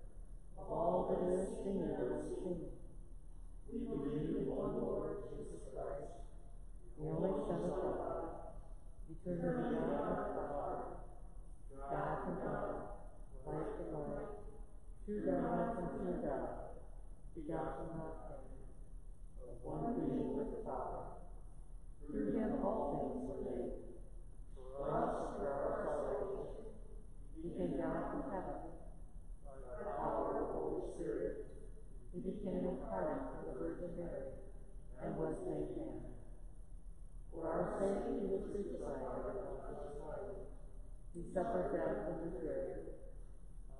of 0.55 0.71
all 0.71 1.11
that 1.11 1.27
is 1.27 1.43
seen 1.59 1.83
and 1.83 1.91
unseen. 1.91 2.71
We 3.67 3.83
believe 3.83 4.31
in 4.31 4.47
one 4.47 4.79
Lord, 4.79 5.27
Jesus 5.35 5.67
Christ, 5.75 6.07
the 6.95 7.03
only 7.11 7.35
Son 7.35 7.67
of 7.67 7.75
God, 7.75 8.55
eternally 9.11 9.75
God 9.75 10.23
the 10.23 10.43
Father, 10.55 11.03
God 11.83 12.15
from 12.23 12.35
God, 12.47 12.95
light 13.43 13.75
from 13.75 14.07
light, 14.07 14.31
true 15.03 15.19
God 15.27 15.75
from 15.75 15.87
true 15.99 16.23
God, 16.23 16.74
begotten 17.35 17.91
made, 17.99 18.47
of 19.43 19.59
one 19.59 19.91
being 19.91 20.39
with 20.39 20.55
the 20.55 20.63
Father. 20.63 21.19
Through 22.07 22.31
him 22.31 22.63
all 22.63 22.95
things 22.95 23.27
were 23.27 23.43
made. 23.43 23.75
For 24.55 24.87
us, 24.87 25.35
for 25.35 25.43
our 25.43 25.83
salvation, 25.83 26.47
he 27.43 27.51
came 27.59 27.75
down 27.75 27.99
from 28.07 28.23
heaven. 28.31 28.59
By 29.43 29.51
the 29.67 29.83
power 29.99 30.31
of 30.31 30.35
the 30.39 30.47
Holy 30.55 30.95
Spirit, 30.95 31.43
he 32.15 32.23
became 32.23 32.71
incarnate 32.71 33.27
of 33.35 33.51
the 33.51 33.53
Virgin 33.59 33.91
Mary 33.99 34.31
and 35.03 35.19
was 35.19 35.35
made 35.43 35.75
man. 35.75 36.07
For 37.35 37.51
our 37.51 37.67
sake 37.83 38.15
he 38.15 38.31
was 38.31 38.47
crucified. 38.47 39.03
He 41.11 41.21
suffered 41.35 41.75
death 41.75 42.15
and 42.15 42.31
was 42.31 42.39
buried. 42.39 42.95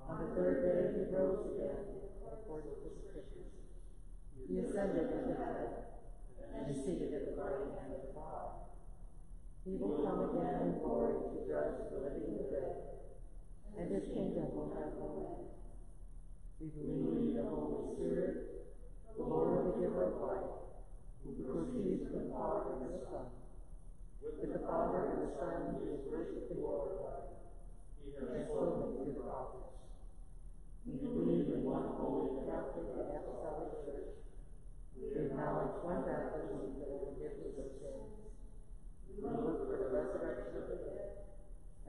On 0.08 0.20
the 0.20 0.28
third 0.36 0.60
day 0.60 0.80
he 0.92 1.16
rose 1.16 1.56
again, 1.56 2.05
according 2.56 2.96
the 2.96 3.04
Scriptures. 3.12 3.52
He 4.48 4.64
ascended 4.64 5.12
into 5.12 5.36
heaven 5.36 5.76
and 6.56 6.72
is 6.72 6.80
seated 6.88 7.12
at 7.12 7.28
the 7.28 7.36
right 7.36 7.68
hand 7.76 7.92
of 8.00 8.16
God. 8.16 8.72
He 9.68 9.76
will 9.76 10.00
come 10.08 10.24
again 10.32 10.72
in 10.72 10.80
glory 10.80 11.20
to 11.36 11.40
judge 11.44 11.76
the 11.92 12.00
living 12.00 12.32
and 12.32 12.40
the 12.40 12.48
dead, 12.48 12.76
and 13.76 13.92
his 13.92 14.08
kingdom 14.08 14.56
will 14.56 14.72
have 14.72 14.96
no 14.96 15.36
end. 15.36 15.52
We 16.62 16.72
believe 16.72 17.36
in 17.36 17.44
the 17.44 17.44
Holy 17.44 17.92
Spirit, 17.92 18.72
the 19.18 19.24
Lord, 19.24 19.68
the 19.68 19.76
giver 19.76 20.16
of 20.16 20.22
life, 20.24 20.56
who 21.28 21.36
proceeds 21.44 22.08
from 22.08 22.24
the 22.24 22.32
Father 22.32 22.80
and 22.80 22.88
the 22.88 23.04
Son. 23.04 23.28
With 24.24 24.54
the 24.54 24.64
Father 24.64 25.12
and 25.12 25.20
the 25.28 25.32
Son, 25.36 25.76
he 25.76 25.92
is 25.92 26.08
and 26.08 26.62
glorified. 26.62 27.36
He 28.00 28.16
has 28.16 28.48
spoken 28.48 28.96
through 28.96 29.12
the 29.12 29.20
prophets. 29.20 29.85
We 30.86 31.02
believe 31.02 31.50
in 31.50 31.66
one 31.66 31.98
holy 31.98 32.46
Catholic 32.46 32.94
and 32.94 33.10
Apostolic 33.18 33.74
Church. 33.90 34.22
We 34.94 35.18
acknowledge 35.18 35.82
one 35.82 36.06
baptism 36.06 36.78
for 36.78 36.86
the 36.86 36.98
forgiveness 37.10 37.58
of 37.58 37.70
sins. 37.82 38.14
We 39.10 39.26
look 39.26 39.66
for 39.66 39.82
the 39.82 39.90
resurrection 39.90 40.62
of 40.62 40.70
the 40.70 40.78
dead 40.86 41.26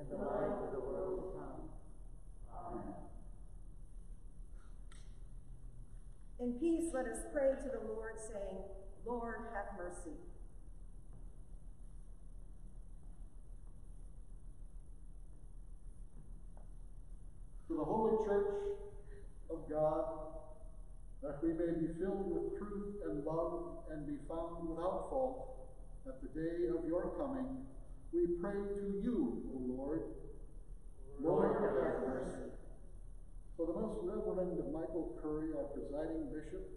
and 0.01 0.09
the 0.09 0.17
life 0.17 0.65
of 0.65 0.73
the 0.73 0.81
world 0.81 1.13
to 1.21 1.27
come. 1.37 1.61
Amen. 2.57 3.05
In 6.41 6.57
peace, 6.57 6.89
let 6.97 7.05
us 7.05 7.21
pray 7.37 7.53
to 7.53 7.69
the 7.69 7.85
Lord, 7.93 8.17
saying, 8.17 8.65
Lord, 9.05 9.53
have 9.53 9.77
mercy. 9.77 10.17
To 17.69 17.75
the 17.75 17.85
Holy 17.85 18.25
Church 18.25 18.79
of 19.51 19.59
God, 19.69 20.05
that 21.23 21.43
we 21.43 21.51
may 21.51 21.75
be 21.75 21.99
filled 21.99 22.31
with 22.31 22.59
truth 22.59 23.03
and 23.05 23.25
love 23.25 23.83
and 23.91 24.07
be 24.07 24.23
found 24.29 24.69
without 24.69 25.11
fault 25.11 25.67
at 26.07 26.15
the 26.23 26.29
day 26.39 26.71
of 26.71 26.87
your 26.87 27.11
coming, 27.19 27.67
we 28.13 28.39
pray 28.41 28.55
to 28.55 29.03
you, 29.03 29.43
O 29.51 29.59
Lord. 29.75 30.03
Lord, 31.21 31.59
have 31.59 32.07
mercy. 32.07 32.55
For 33.57 33.67
the 33.67 33.73
Most 33.73 33.99
Reverend 34.05 34.63
Michael 34.73 35.19
Curry, 35.21 35.51
our 35.59 35.67
presiding 35.75 36.31
bishop, 36.31 36.71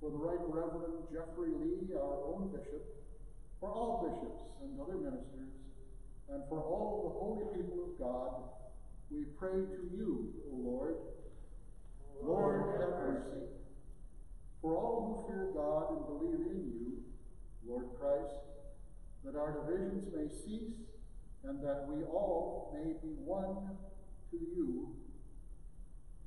for 0.00 0.10
the 0.10 0.16
Right 0.18 0.42
Reverend 0.48 1.06
Jeffrey 1.12 1.54
Lee, 1.54 1.94
our 1.94 2.34
own 2.34 2.50
bishop, 2.50 2.82
for 3.60 3.70
all 3.70 4.02
bishops 4.02 4.42
and 4.62 4.80
other 4.80 4.98
ministers, 4.98 5.54
and 6.34 6.42
for 6.48 6.58
all 6.58 7.06
the 7.06 7.12
holy 7.14 7.46
people 7.54 7.84
of 7.84 7.98
God, 8.00 8.65
we 9.10 9.24
pray 9.38 9.60
to 9.60 9.96
you, 9.96 10.32
O 10.50 10.56
Lord. 10.56 10.96
Lord, 12.22 12.80
have 12.80 12.90
mercy. 12.90 13.46
For 14.60 14.76
all 14.76 15.24
who 15.28 15.32
fear 15.32 15.48
God 15.54 15.90
and 15.90 16.06
believe 16.06 16.46
in 16.46 16.72
you, 16.72 17.02
Lord 17.66 17.86
Christ, 18.00 18.34
that 19.24 19.36
our 19.36 19.52
divisions 19.52 20.06
may 20.14 20.28
cease 20.28 20.74
and 21.44 21.62
that 21.62 21.86
we 21.88 22.02
all 22.04 22.74
may 22.74 22.92
be 23.06 23.14
one 23.24 23.76
to 24.30 24.36
you 24.36 24.96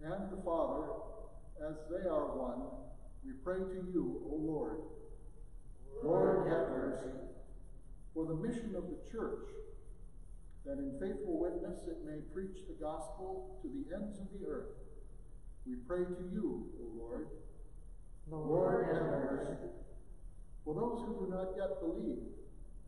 and 0.01 0.31
the 0.31 0.41
Father 0.43 0.87
as 1.67 1.75
they 1.91 2.07
are 2.07 2.37
one, 2.37 2.61
we 3.25 3.33
pray 3.43 3.59
to 3.59 3.85
you, 3.91 4.21
O 4.31 4.35
Lord. 4.35 4.77
Lord, 6.03 6.47
have 6.49 6.69
mercy. 6.69 7.11
For 8.13 8.25
the 8.25 8.35
mission 8.35 8.75
of 8.75 8.85
the 8.85 9.11
church, 9.11 9.49
that 10.65 10.78
in 10.78 11.00
faithful 11.00 11.39
witness 11.39 11.88
it 11.88 12.06
may 12.06 12.19
preach 12.34 12.65
the 12.67 12.76
gospel 12.84 13.60
to 13.62 13.67
the 13.67 13.95
ends 13.95 14.19
of 14.19 14.28
the 14.38 14.45
earth, 14.48 14.76
we 15.65 15.76
pray 15.88 16.04
to 16.04 16.24
you, 16.32 16.65
O 16.82 16.86
Lord. 16.98 17.28
Lord, 18.30 18.86
have 18.86 19.04
mercy. 19.04 19.58
For 20.63 20.76
those 20.76 21.02
who 21.06 21.26
do 21.26 21.32
not 21.32 21.50
yet 21.58 21.80
believe, 21.82 22.30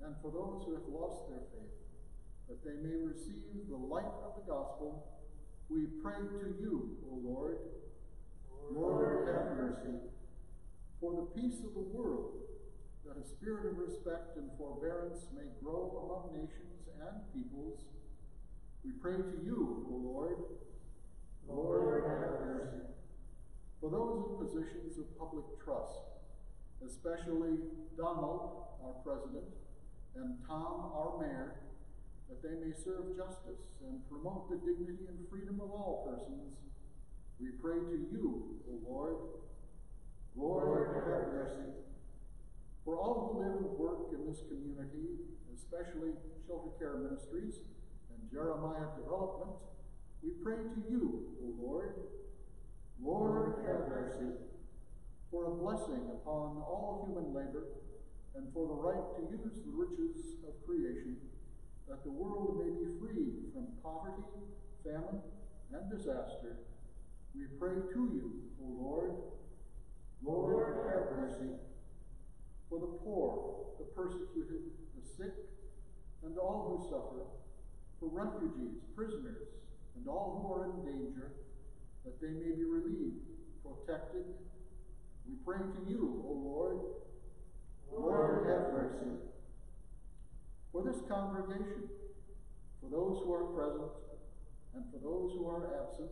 and 0.03 0.15
for 0.21 0.31
those 0.31 0.63
who 0.65 0.73
have 0.73 0.87
lost 0.89 1.29
their 1.29 1.45
faith, 1.53 1.73
that 2.47 2.63
they 2.65 2.77
may 2.81 2.97
receive 3.01 3.69
the 3.69 3.77
light 3.77 4.13
of 4.23 4.35
the 4.35 4.51
gospel, 4.51 5.07
we 5.69 5.85
pray 6.03 6.19
to 6.19 6.55
you, 6.59 6.97
O 7.09 7.15
Lord. 7.23 7.57
Lord, 8.71 9.27
have 9.27 9.57
mercy. 9.57 9.97
For 10.99 11.13
the 11.13 11.41
peace 11.41 11.59
of 11.65 11.73
the 11.73 11.79
world, 11.79 12.50
that 13.05 13.17
a 13.17 13.25
spirit 13.27 13.65
of 13.65 13.77
respect 13.77 14.37
and 14.37 14.49
forbearance 14.57 15.27
may 15.35 15.49
grow 15.63 16.05
among 16.05 16.37
nations 16.37 16.87
and 16.99 17.17
peoples, 17.33 17.79
we 18.85 18.91
pray 19.01 19.17
to 19.17 19.37
you, 19.43 19.85
O 19.89 19.95
Lord. 19.95 20.37
Lord, 21.47 22.03
have 22.07 22.45
mercy. 22.45 22.85
For 23.81 23.89
those 23.89 24.29
in 24.29 24.45
positions 24.45 24.97
of 24.97 25.17
public 25.17 25.45
trust, 25.63 25.97
especially 26.85 27.57
Donald, 27.97 28.63
our 28.83 28.93
president, 29.03 29.49
and 30.15 30.37
Tom, 30.47 30.91
our 30.93 31.17
mayor, 31.19 31.55
that 32.29 32.41
they 32.41 32.55
may 32.63 32.73
serve 32.73 33.17
justice 33.17 33.73
and 33.85 34.07
promote 34.09 34.49
the 34.49 34.57
dignity 34.57 35.05
and 35.09 35.27
freedom 35.29 35.59
of 35.61 35.71
all 35.71 36.07
persons, 36.07 36.55
we 37.39 37.49
pray 37.61 37.79
to 37.79 38.07
you, 38.11 38.61
O 38.69 38.79
Lord. 38.87 39.15
Lord, 40.35 40.95
have 40.95 41.33
mercy. 41.33 41.71
For 42.85 42.97
all 42.97 43.33
who 43.33 43.43
live 43.45 43.57
and 43.61 43.77
work 43.77 44.09
in 44.11 44.25
this 44.25 44.41
community, 44.49 45.21
especially 45.53 46.17
Shelter 46.47 46.73
Care 46.79 46.97
Ministries 46.97 47.61
and 48.09 48.19
Jeremiah 48.31 48.89
Development, 48.97 49.53
we 50.23 50.31
pray 50.43 50.57
to 50.57 50.79
you, 50.89 51.37
O 51.43 51.53
Lord. 51.61 51.93
Lord, 53.01 53.65
have 53.65 53.89
mercy. 53.89 54.33
For 55.29 55.45
a 55.45 55.55
blessing 55.55 56.09
upon 56.09 56.57
all 56.65 57.05
human 57.07 57.33
labor 57.33 57.65
and 58.35 58.51
for 58.53 58.67
the 58.67 58.73
right 58.73 59.05
to 59.17 59.21
use 59.31 59.61
the 59.63 59.71
riches 59.71 60.41
of 60.47 60.53
creation, 60.65 61.17
that 61.87 62.03
the 62.03 62.11
world 62.11 62.59
may 62.59 62.71
be 62.71 62.97
freed 62.99 63.53
from 63.53 63.67
poverty, 63.83 64.23
famine, 64.83 65.21
and 65.71 65.89
disaster, 65.89 66.57
we 67.35 67.45
pray 67.59 67.75
to 67.93 67.99
you, 68.11 68.31
O 68.61 68.65
Lord. 68.65 69.11
Lord, 70.23 70.75
have 70.91 71.17
mercy. 71.17 71.55
For 72.71 72.79
the 72.79 73.03
poor, 73.03 73.67
the 73.79 73.85
persecuted, 73.91 74.71
the 74.95 75.03
sick, 75.03 75.35
and 76.23 76.37
all 76.37 76.71
who 76.71 76.87
suffer, 76.87 77.27
for 77.99 78.07
refugees, 78.07 78.79
prisoners, 78.95 79.43
and 79.97 80.07
all 80.07 80.39
who 80.39 80.55
are 80.55 80.71
in 80.71 80.85
danger, 80.87 81.35
that 82.05 82.21
they 82.21 82.31
may 82.31 82.55
be 82.55 82.63
relieved, 82.63 83.27
protected. 83.59 84.23
We 85.27 85.35
pray 85.43 85.59
to 85.59 85.91
you, 85.91 86.23
O 86.25 86.31
Lord. 86.31 86.79
Lord, 87.91 88.47
have 88.47 88.71
mercy. 88.71 89.19
For 90.71 90.81
this 90.81 91.03
congregation, 91.09 91.89
for 92.79 92.87
those 92.87 93.19
who 93.19 93.33
are 93.33 93.51
present, 93.51 93.91
and 94.75 94.85
for 94.93 94.99
those 95.03 95.35
who 95.35 95.45
are 95.45 95.75
absent, 95.75 96.09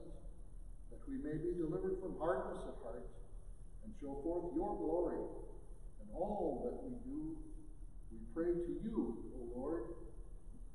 that 0.91 0.99
we 1.07 1.23
may 1.23 1.39
be 1.39 1.55
delivered 1.55 2.03
from 2.03 2.19
hardness 2.19 2.59
of 2.67 2.75
heart 2.83 3.07
and 3.85 3.93
show 4.01 4.19
forth 4.21 4.51
your 4.53 4.75
glory 4.75 5.23
in 6.09 6.15
all 6.15 6.61
that 6.65 6.83
we 6.83 6.95
do, 7.05 7.37
we 8.11 8.17
pray 8.33 8.53
to 8.53 8.71
you, 8.83 9.17
O 9.35 9.59
Lord. 9.59 9.83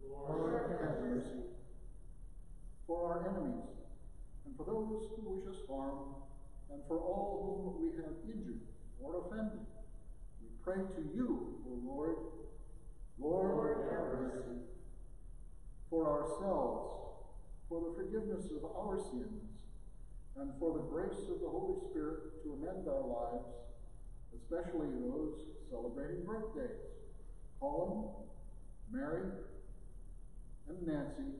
Lord, 0.08 0.78
have 0.80 1.00
mercy. 1.00 1.42
For 2.86 3.12
our 3.12 3.28
enemies, 3.28 3.64
and 4.46 4.56
for 4.56 4.64
those 4.64 5.08
who 5.10 5.40
wish 5.40 5.56
us 5.56 5.62
harm, 5.68 6.14
and 6.70 6.80
for 6.86 6.98
all 6.98 7.74
whom 7.74 7.82
we 7.82 7.96
have 7.96 8.12
injured 8.24 8.60
or 9.02 9.24
offended, 9.26 9.64
we 10.42 10.48
pray 10.62 10.76
to 10.76 11.02
you, 11.14 11.60
O 11.66 11.80
Lord. 11.84 12.16
Lord, 13.18 13.88
have 13.90 14.20
mercy. 14.20 14.60
For 15.88 16.04
ourselves, 16.10 16.90
for 17.68 17.80
the 17.80 17.94
forgiveness 17.96 18.46
of 18.52 18.64
our 18.76 18.98
sins, 18.98 19.54
and 20.36 20.50
for 20.58 20.74
the 20.74 20.84
grace 20.90 21.30
of 21.30 21.40
the 21.40 21.48
Holy 21.48 21.78
Spirit 21.90 22.42
to 22.42 22.52
amend 22.52 22.88
our 22.88 23.06
lives, 23.06 23.46
especially 24.40 24.88
those 25.00 25.40
celebrating 25.70 26.24
birthdays, 26.24 26.80
Colin, 27.60 28.08
Mary, 28.90 29.30
and 30.68 30.86
Nancy, 30.86 31.32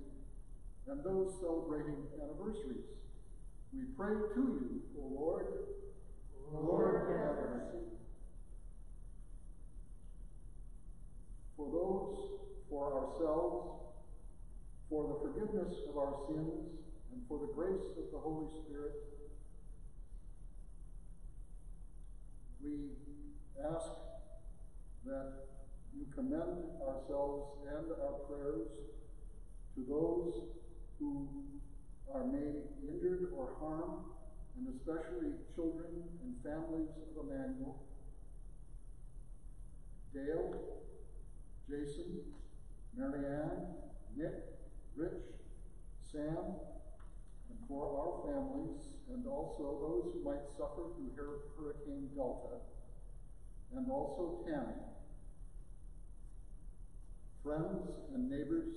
and 0.88 1.02
those 1.04 1.34
celebrating 1.40 1.96
anniversaries. 2.22 2.84
We 3.72 3.84
pray 3.96 4.14
to 4.34 4.40
you, 4.40 4.82
O 4.98 5.06
Lord. 5.14 5.46
Lord, 6.52 7.10
have 7.10 7.36
mercy. 7.50 7.84
For 11.56 11.66
those, 11.66 12.40
for 12.68 12.92
ourselves, 12.94 13.80
for 14.88 15.08
the 15.08 15.18
forgiveness 15.26 15.74
of 15.88 15.96
our 15.98 16.14
sins, 16.28 16.70
and 17.12 17.22
for 17.28 17.38
the 17.38 17.52
grace 17.54 17.82
of 17.98 18.10
the 18.12 18.18
Holy 18.18 18.46
Spirit, 18.62 18.92
we 22.64 22.88
ask 23.62 23.90
that 25.04 25.32
you 25.94 26.06
commend 26.14 26.64
ourselves 26.80 27.58
and 27.68 27.92
our 27.92 28.18
prayers 28.26 28.68
to 29.74 29.84
those 29.88 30.34
who 30.98 31.28
are 32.12 32.24
made 32.26 32.62
injured 32.88 33.28
or 33.36 33.50
harmed, 33.60 34.04
and 34.56 34.68
especially 34.74 35.32
children 35.54 36.02
and 36.22 36.34
families 36.42 36.88
of 37.18 37.26
Emmanuel. 37.26 37.82
Dale, 40.14 40.54
Jason, 41.68 42.20
Marianne, 42.96 43.74
Nick, 44.16 44.44
Rich, 44.96 45.24
Sam, 46.12 46.54
for 47.68 47.84
our 47.98 48.32
families, 48.32 48.80
and 49.12 49.26
also 49.26 49.78
those 49.80 50.12
who 50.14 50.24
might 50.24 50.44
suffer 50.56 50.90
through 50.96 51.10
Hurricane 51.58 52.10
Delta, 52.14 52.60
and 53.76 53.90
also 53.90 54.44
Tammy. 54.46 54.80
Friends 57.42 57.88
and 58.14 58.30
neighbors, 58.30 58.74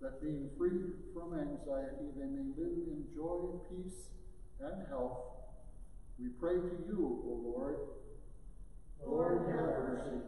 that 0.00 0.22
being 0.22 0.50
free 0.58 0.92
from 1.14 1.38
anxiety, 1.38 2.12
they 2.16 2.26
may 2.26 2.48
live 2.56 2.88
in 2.88 3.04
joy, 3.14 3.60
peace, 3.70 4.10
and 4.60 4.86
health. 4.88 5.18
We 6.18 6.28
pray 6.40 6.54
to 6.54 6.76
you, 6.86 7.22
O 7.26 7.52
Lord. 7.56 7.76
Lord, 9.04 9.46
have 9.48 9.78
mercy. 9.78 10.20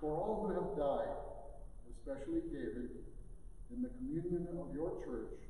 For 0.00 0.14
all 0.14 0.46
who 0.46 0.54
have 0.54 0.76
died, 0.76 1.16
especially 1.96 2.40
David, 2.52 2.90
in 3.72 3.82
the 3.82 3.88
communion 3.88 4.46
of 4.60 4.74
your 4.74 5.02
church, 5.04 5.40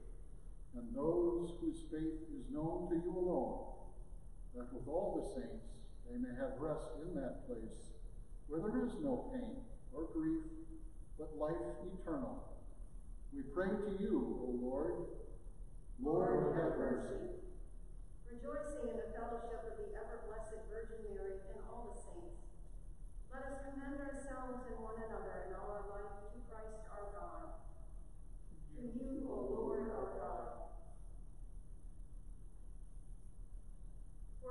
and 0.77 0.95
those 0.95 1.55
whose 1.61 1.87
faith 1.91 2.19
is 2.35 2.51
known 2.51 2.89
to 2.91 2.97
you 2.97 3.15
alone, 3.15 3.75
that 4.55 4.73
with 4.73 4.87
all 4.89 5.19
the 5.23 5.41
saints 5.41 5.67
they 6.11 6.19
may 6.19 6.35
have 6.39 6.59
rest 6.59 6.87
in 7.03 7.15
that 7.15 7.47
place 7.47 7.95
where 8.47 8.61
there 8.61 8.85
is 8.85 8.93
no 9.03 9.33
pain 9.33 9.65
or 9.95 10.07
grief, 10.13 10.45
but 11.19 11.39
life 11.39 11.57
eternal. 11.81 12.45
We 13.33 13.43
pray 13.55 13.71
to 13.71 14.03
you, 14.03 14.39
O 14.43 14.51
Lord. 14.63 14.95
Lord, 16.03 16.55
have 16.59 16.79
mercy. 16.79 17.39
Rejoicing 18.27 18.91
in 18.91 18.97
the 18.99 19.11
fellowship 19.15 19.63
of 19.63 19.79
the 19.79 19.95
ever-blessed 19.95 20.59
Virgin 20.69 21.07
Mary 21.07 21.39
and 21.55 21.63
all 21.71 21.95
the 21.95 21.97
saints, 21.99 22.43
let 23.31 23.47
us 23.47 23.63
commend 23.63 24.03
ourselves 24.03 24.67
and 24.67 24.79
one 24.83 24.99
another 24.99 25.47
in 25.49 25.55
all 25.55 25.71
our 25.71 25.87
life 25.87 26.35
to 26.35 26.39
Christ 26.51 26.83
our 26.91 27.15
God. 27.15 27.63
To 28.75 28.83
you, 28.83 29.31
O 29.31 29.39
Lord 29.55 29.87
our 29.95 30.19
God. 30.19 30.64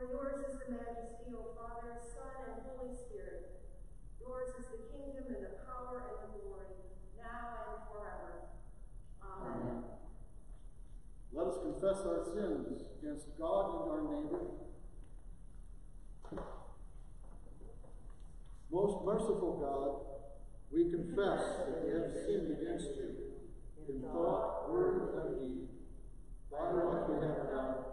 For 0.03 0.11
yours 0.11 0.43
is 0.51 0.59
the 0.59 0.71
majesty, 0.73 1.31
O 1.31 1.55
Father, 1.55 1.95
Son, 1.95 2.35
and 2.51 2.59
Holy 2.75 2.91
Spirit. 2.91 3.55
Yours 4.19 4.49
is 4.59 4.65
the 4.67 4.83
kingdom 4.91 5.31
and 5.31 5.45
the 5.45 5.55
power 5.63 6.11
and 6.11 6.27
the 6.27 6.39
glory, 6.43 6.75
now 7.15 7.71
and 7.71 7.79
forever. 7.87 8.51
Amen. 9.23 9.83
Let 11.31 11.47
us 11.47 11.55
confess 11.63 12.03
our 12.03 12.25
sins 12.35 12.83
against 12.99 13.27
God 13.39 13.63
and 13.79 13.91
our 13.91 14.03
neighbor. 14.11 14.43
Most 18.71 19.05
merciful 19.05 19.55
God, 19.63 20.03
we 20.69 20.91
confess 20.91 21.63
that 21.63 21.79
we 21.85 21.93
have 21.93 22.11
sinned 22.11 22.51
against 22.51 22.91
you 22.97 23.39
in 23.87 24.01
thought, 24.01 24.69
word, 24.69 25.15
and 25.15 25.39
deed, 25.39 25.67
by 26.51 26.57
what 26.57 27.07
we 27.09 27.25
have 27.25 27.47
done, 27.47 27.92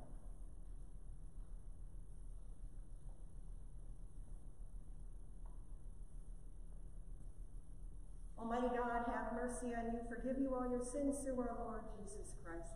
Almighty 8.51 8.75
God, 8.75 9.07
have 9.07 9.31
mercy 9.33 9.67
on 9.73 9.93
you, 9.93 9.99
forgive 10.09 10.35
you 10.37 10.53
all 10.53 10.69
your 10.69 10.83
sins 10.83 11.23
through 11.23 11.39
our 11.39 11.55
Lord 11.63 11.83
Jesus 11.95 12.35
Christ. 12.43 12.73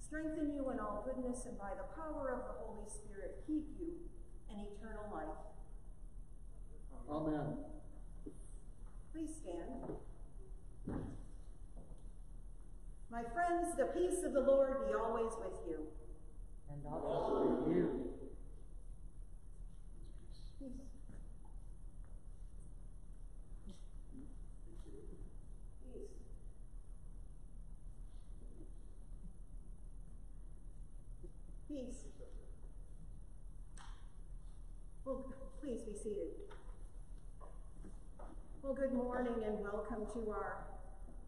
Strengthen 0.00 0.52
you 0.52 0.68
in 0.70 0.80
all 0.80 1.06
goodness, 1.06 1.46
and 1.46 1.56
by 1.56 1.70
the 1.78 1.86
power 1.94 2.34
of 2.34 2.42
the 2.48 2.58
Holy 2.58 2.88
Spirit, 2.90 3.44
keep 3.46 3.68
you 3.78 3.92
in 4.50 4.66
eternal 4.66 5.06
life. 5.14 5.38
Amen. 7.08 7.54
Please 9.12 9.30
stand. 9.40 9.94
My 13.08 13.22
friends, 13.22 13.76
the 13.76 13.84
peace 13.94 14.24
of 14.24 14.32
the 14.32 14.40
Lord 14.40 14.88
be 14.88 14.94
always 14.94 15.32
with 15.38 15.54
you. 15.68 15.86
And 16.68 16.82
also 16.84 17.46
with 17.46 17.76
you. 17.76 18.08
Peace. 20.58 20.68
Peace. 20.68 20.72
Peace. 31.72 32.04
Well, 35.06 35.24
please 35.56 35.80
be 35.88 35.96
seated. 35.96 36.36
Well, 38.60 38.76
good 38.76 38.92
morning 38.92 39.40
and 39.40 39.56
welcome 39.64 40.04
to 40.12 40.20
our 40.28 40.68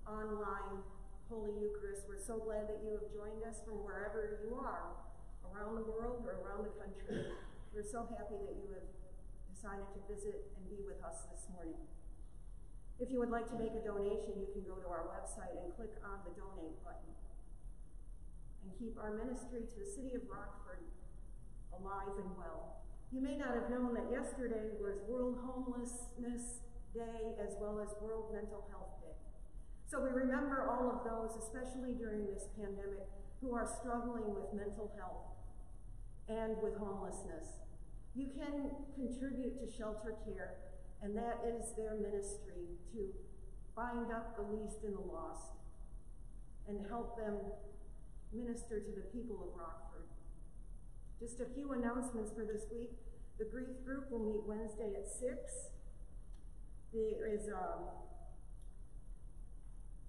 online 0.05 0.85
Holy 1.33 1.49
Eucharist. 1.57 2.05
We're 2.05 2.21
so 2.21 2.37
glad 2.37 2.69
that 2.69 2.85
you 2.85 2.93
have 2.93 3.09
joined 3.09 3.41
us 3.49 3.65
from 3.65 3.81
wherever 3.89 4.37
you 4.45 4.53
are, 4.61 4.93
around 5.49 5.81
the 5.81 5.89
world 5.89 6.29
or 6.29 6.37
around 6.45 6.69
the 6.69 6.77
country. 6.77 7.25
We're 7.73 7.81
so 7.81 8.05
happy 8.13 8.37
that 8.45 8.61
you 8.61 8.69
have 8.77 8.85
decided 9.49 9.89
to 9.97 10.01
visit 10.13 10.53
and 10.61 10.69
be 10.69 10.85
with 10.85 11.01
us 11.01 11.25
this 11.33 11.49
morning. 11.57 11.81
If 13.01 13.09
you 13.09 13.17
would 13.17 13.33
like 13.33 13.49
to 13.49 13.57
make 13.57 13.73
a 13.73 13.81
donation, 13.81 14.37
you 14.37 14.53
can 14.53 14.61
go 14.69 14.77
to 14.77 14.89
our 14.93 15.09
website 15.09 15.57
and 15.57 15.73
click 15.73 15.97
on 16.05 16.21
the 16.29 16.37
donate 16.37 16.77
button. 16.85 17.17
And 18.65 18.73
keep 18.81 18.97
our 18.97 19.12
ministry 19.12 19.61
to 19.69 19.77
the 19.77 19.85
city 19.85 20.17
of 20.17 20.25
Rockford 20.25 20.81
alive 21.77 22.17
and 22.17 22.33
well. 22.37 22.81
You 23.12 23.21
may 23.21 23.37
not 23.37 23.53
have 23.55 23.69
known 23.69 23.93
that 23.95 24.09
yesterday 24.11 24.73
was 24.81 24.97
World 25.07 25.39
Homelessness 25.45 26.65
Day 26.97 27.37
as 27.37 27.55
well 27.61 27.79
as 27.79 27.93
World 28.01 28.33
Mental 28.33 28.65
Health 28.73 28.97
Day. 29.05 29.15
So 29.87 30.01
we 30.01 30.11
remember 30.11 30.67
all 30.67 30.91
of 30.91 31.05
those, 31.05 31.37
especially 31.37 31.93
during 31.93 32.27
this 32.27 32.49
pandemic, 32.57 33.07
who 33.41 33.55
are 33.55 33.69
struggling 33.69 34.33
with 34.33 34.49
mental 34.55 34.91
health 34.97 35.37
and 36.29 36.57
with 36.62 36.75
homelessness. 36.79 37.61
You 38.17 38.29
can 38.33 38.71
contribute 38.97 39.61
to 39.61 39.71
shelter 39.71 40.17
care, 40.25 40.55
and 41.03 41.17
that 41.17 41.45
is 41.45 41.75
their 41.77 41.95
ministry 41.95 42.81
to 42.95 43.12
bind 43.77 44.11
up 44.11 44.37
the 44.37 44.43
least 44.57 44.79
and 44.85 44.97
the 44.97 45.12
lost 45.12 45.53
and 46.67 46.81
help 46.89 47.17
them 47.19 47.37
minister 48.35 48.80
to 48.80 48.91
the 48.91 49.07
people 49.14 49.39
of 49.39 49.55
Rockford. 49.55 50.11
Just 51.20 51.41
a 51.41 51.47
few 51.55 51.72
announcements 51.72 52.32
for 52.35 52.45
this 52.45 52.66
week. 52.70 52.91
The 53.39 53.47
grief 53.47 53.82
group 53.85 54.11
will 54.11 54.20
meet 54.20 54.43
Wednesday 54.47 54.95
at 54.99 55.07
6. 55.07 55.70
There 56.93 57.26
is, 57.26 57.49
um, 57.49 57.91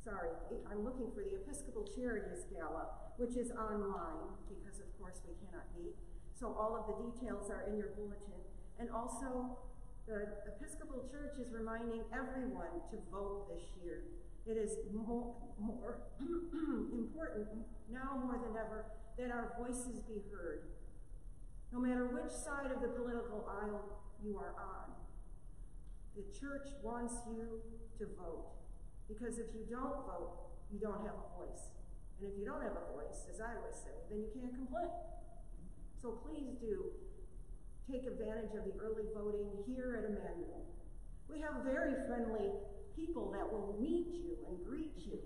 sorry, 0.04 0.30
I'm 0.70 0.84
looking 0.84 1.10
for 1.14 1.22
the 1.22 1.38
Episcopal 1.42 1.86
Charities 1.96 2.46
Gala, 2.54 2.90
which 3.18 3.38
is 3.38 3.50
online 3.52 4.34
because, 4.50 4.80
of 4.82 4.90
course, 5.00 5.22
we 5.26 5.34
cannot 5.46 5.66
meet. 5.78 5.96
So 6.38 6.54
all 6.54 6.76
of 6.78 6.86
the 6.86 6.98
details 7.10 7.50
are 7.50 7.66
in 7.70 7.78
your 7.78 7.90
bulletin. 7.98 8.42
And 8.78 8.90
also, 8.92 9.58
the 10.06 10.38
Episcopal 10.46 11.08
Church 11.10 11.40
is 11.42 11.50
reminding 11.50 12.04
everyone 12.14 12.86
to 12.92 12.98
vote 13.10 13.50
this 13.50 13.66
year. 13.82 14.04
It 14.46 14.58
is 14.58 14.78
more, 14.94 15.34
more 15.60 16.02
important 16.94 17.48
now 17.92 18.22
more 18.24 18.38
than 18.38 18.54
ever 18.54 18.86
that 19.18 19.32
our 19.32 19.54
voices 19.58 20.02
be 20.08 20.22
heard. 20.32 20.70
No 21.74 21.80
matter 21.80 22.06
which 22.06 22.32
side 22.32 22.72
of 22.72 22.82
the 22.82 22.90
political 22.90 23.50
aisle 23.50 24.00
you 24.24 24.38
are 24.38 24.54
on, 24.62 24.94
the 26.16 26.24
church 26.38 26.70
wants 26.84 27.16
you 27.28 27.60
to 27.98 28.06
vote. 28.16 28.54
Because 29.08 29.40
if 29.40 29.48
you 29.54 29.66
don't 29.70 30.06
vote, 30.06 30.56
you 30.72 30.80
don't 30.80 31.02
have 31.02 31.18
a 31.18 31.28
voice. 31.36 31.74
And 32.20 32.32
if 32.32 32.38
you 32.38 32.46
don't 32.46 32.62
have 32.62 32.78
a 32.78 32.86
voice, 32.94 33.28
as 33.30 33.42
I 33.42 33.58
always 33.58 33.76
say, 33.76 33.94
then 34.10 34.20
you 34.24 34.30
can't 34.32 34.54
complain. 34.56 34.94
So 36.02 36.22
please 36.24 36.56
do 36.62 36.94
take 37.90 38.06
advantage 38.06 38.54
of 38.56 38.66
the 38.66 38.78
early 38.80 39.10
voting 39.14 39.50
here 39.68 40.00
at 40.00 40.06
Emmanuel. 40.10 40.66
We 41.30 41.42
have 41.42 41.64
very 41.64 41.94
friendly 42.08 42.52
people 42.96 43.32
that 43.32 43.52
will 43.52 43.76
meet 43.80 44.08
you 44.08 44.38
and 44.48 44.64
greet 44.66 44.94
you. 44.98 45.20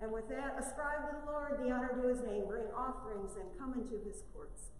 And 0.00 0.12
with 0.12 0.28
that, 0.28 0.56
ascribe 0.58 1.10
to 1.10 1.16
the 1.24 1.32
Lord 1.32 1.58
the 1.58 1.72
honor 1.72 2.00
to 2.00 2.08
his 2.08 2.20
name, 2.22 2.46
bring 2.46 2.66
offerings, 2.74 3.32
and 3.36 3.46
come 3.58 3.74
into 3.74 3.98
his 4.04 4.22
courts. 4.32 4.70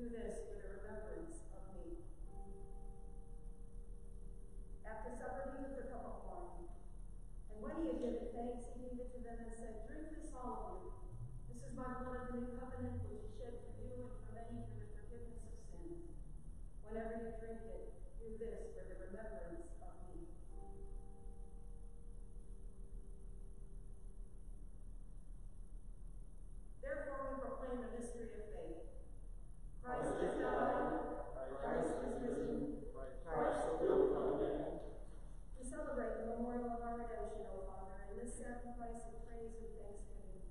Do 0.00 0.08
this 0.08 0.40
for 0.48 0.56
the 0.56 0.80
remembrance 0.80 1.44
of 1.52 1.60
me. 1.76 2.00
After 4.88 5.12
supper, 5.12 5.52
he 5.52 5.60
took 5.60 5.76
a 5.76 5.92
cup 5.92 6.08
of 6.08 6.16
wine. 6.24 6.72
And 7.52 7.60
when 7.60 7.76
he 7.84 7.92
had 7.92 8.00
given 8.00 8.32
thanks, 8.32 8.64
he 8.72 8.80
gave 8.80 8.96
it 8.96 9.12
to 9.12 9.20
them 9.20 9.44
and 9.44 9.52
said, 9.52 9.84
Drink 9.84 10.08
this, 10.16 10.32
all 10.32 10.56
of 10.56 10.88
you. 10.88 10.88
This 11.52 11.60
is 11.68 11.76
my 11.76 12.00
blood 12.00 12.16
of 12.16 12.32
the 12.32 12.40
new 12.40 12.48
covenant, 12.56 12.96
which 13.12 13.28
is 13.28 13.36
shed 13.36 13.60
for 13.60 13.76
you 13.76 14.08
and 14.08 14.08
for 14.08 14.32
many 14.32 14.64
for 14.72 14.80
the 14.80 14.88
forgiveness 14.88 15.44
of 15.44 15.52
sins. 15.68 16.16
Whenever 16.88 17.20
you 17.20 17.36
drink 17.36 17.60
it, 17.68 17.92
do 18.16 18.40
this 18.40 18.72
for 18.72 18.88
the 18.88 18.96
remembrance 19.04 19.68
of 19.84 19.92
me. 20.08 20.24
Therefore, 26.80 27.20
we 27.20 27.32
proclaim 27.44 27.84
the 27.84 27.92
mystery 27.92 28.32
of 28.32 28.48
faith. 28.48 28.89
Christ 29.80 30.12
is 30.20 30.34
died, 30.36 30.92
Christ 31.60 31.96
is 32.04 32.16
risen, 32.20 32.84
Christ 33.24 33.64
will 33.80 34.12
come 34.12 34.28
again. 34.36 34.84
To 35.56 35.62
celebrate 35.64 36.20
the 36.20 36.36
memorial 36.36 36.76
of 36.76 36.84
our 36.84 37.00
redemption, 37.00 37.48
O 37.48 37.64
Father, 37.64 38.12
in 38.12 38.20
this 38.20 38.36
sacrifice 38.36 39.00
of 39.08 39.24
praise 39.24 39.56
and 39.56 39.72
thanksgiving, 39.80 40.44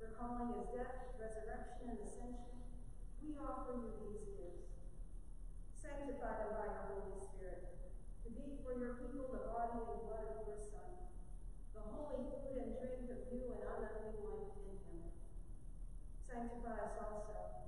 recalling 0.00 0.56
his 0.56 0.72
death, 0.72 1.12
resurrection, 1.20 1.92
and 1.92 2.00
ascension, 2.00 2.56
we 3.20 3.36
offer 3.36 3.76
you 3.84 3.92
these 4.00 4.32
gifts. 4.32 4.72
Sanctify 5.76 6.40
them 6.40 6.56
by 6.56 6.72
your 6.72 6.86
Holy 6.88 7.20
Spirit, 7.20 7.68
to 8.24 8.28
be 8.32 8.64
for 8.64 8.72
your 8.80 8.96
people 8.96 9.28
the 9.28 9.44
body 9.52 9.76
and 9.76 10.08
blood 10.08 10.24
of 10.32 10.48
your 10.48 10.56
Son, 10.56 11.12
the 11.76 11.84
holy 11.84 12.32
food 12.32 12.56
and 12.64 12.72
drink 12.80 13.12
of 13.12 13.20
new 13.28 13.44
and 13.52 13.60
unending 13.60 14.24
life 14.24 14.56
in 14.56 14.72
him. 14.88 15.12
Sanctify 16.24 16.76
us 16.88 16.96
also, 16.96 17.67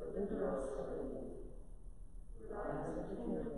deliver 0.00 0.48
us 0.48 0.64
from 0.72 0.96
evil. 0.96 1.44
For 2.32 2.48
thine 2.48 2.88
is 2.88 2.96
the 2.96 3.04
kingdom, 3.12 3.48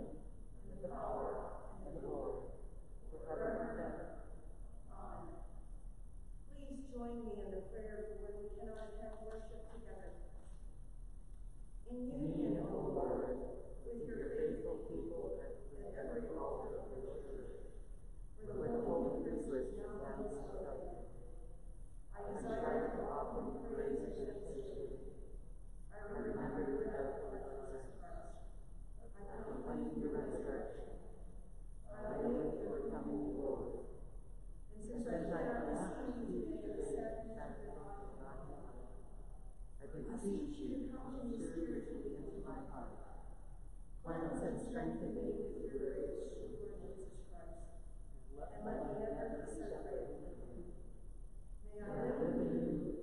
and 0.67 0.79
the 0.83 0.89
power, 0.91 1.63
and 1.87 1.95
the 1.95 2.01
glory, 2.03 2.51
forever 3.07 3.47
and 3.63 3.79
ever. 3.79 4.05
Amen. 4.91 5.39
Please 6.51 6.83
join 6.91 7.23
me 7.23 7.31
in 7.39 7.47
the 7.55 7.63
prayer 7.71 8.11
for 8.11 8.27
when 8.27 8.35
we 8.43 8.51
cannot 8.59 8.91
attend 8.91 9.23
worship 9.23 9.63
together. 9.71 10.11
In 11.87 12.11
union, 12.11 12.67
O 12.67 12.91
Lord, 12.91 13.39
with 13.87 14.03
your 14.03 14.35
faithful 14.35 14.83
people 14.91 15.39
at 15.39 15.63
every 15.95 16.27
altar 16.35 16.75
of 16.83 16.91
your 16.91 17.23
church, 17.23 17.71
for 18.43 18.67
the 18.67 18.83
holy 18.83 19.23
priesthood 19.23 19.79
now 19.79 20.19
bestowed. 20.19 21.07
I 22.11 22.19
desire 22.35 22.91
to 22.97 23.01
offer 23.07 23.39
you 23.47 23.55
praise 23.71 23.99
and 24.03 24.13
thanksgiving. 24.17 25.02
May 26.03 26.09
I 51.81 51.83
live 51.95 52.21
in 52.21 52.47
you, 52.47 53.02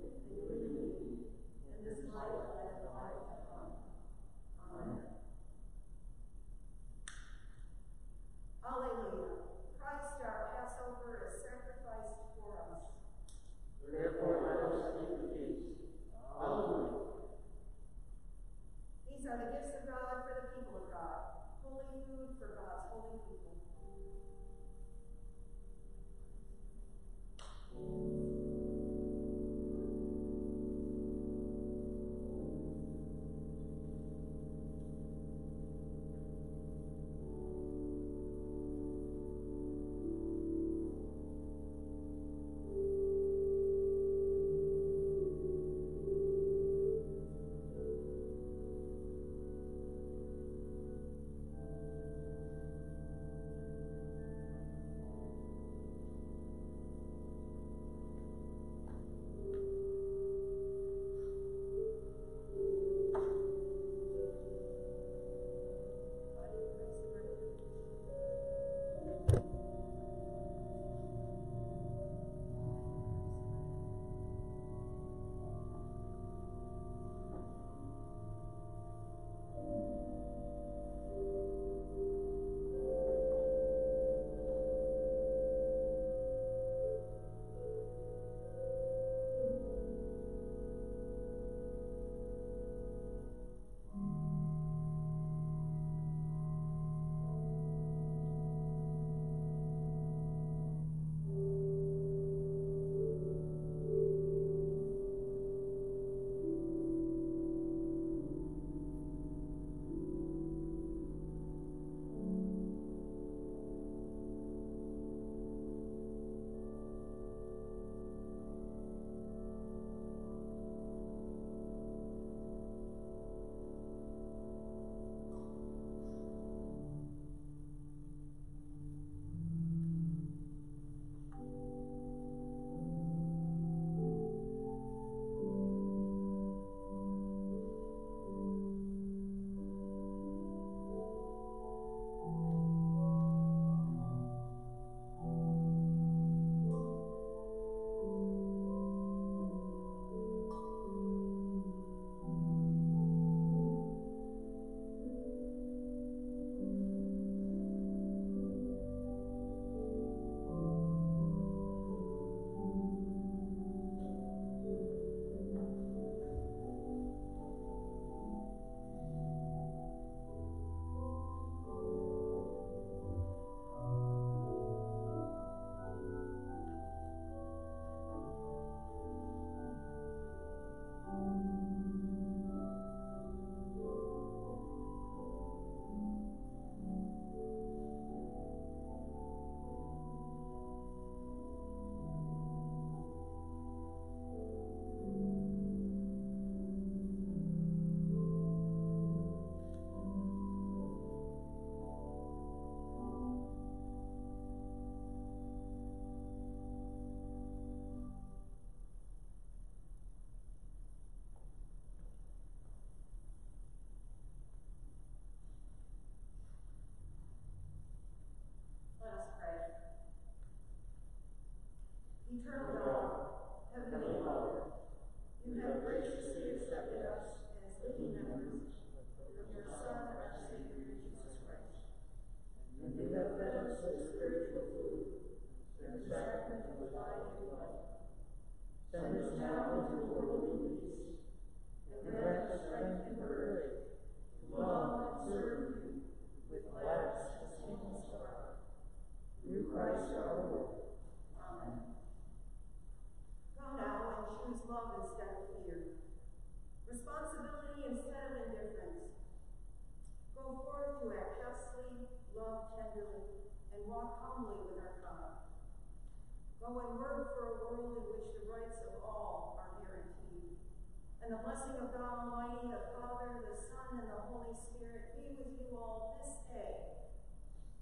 The 271.31 271.37
blessing 271.37 271.79
of 271.79 271.93
God 271.93 272.27
Almighty, 272.27 272.67
the 272.67 272.91
Father, 272.91 273.39
the 273.39 273.55
Son, 273.55 273.99
and 274.01 274.09
the 274.09 274.19
Holy 274.19 274.53
Spirit 274.53 275.15
be 275.15 275.33
with 275.37 275.47
you 275.61 275.77
all 275.77 276.19
this 276.19 276.43
day 276.51 276.75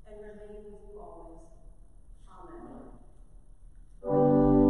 and 0.06 0.22
remain 0.22 0.66
with 0.70 0.86
you 0.94 1.02
always. 1.02 1.50
Amen. 2.30 2.94
Amen. 4.06 4.69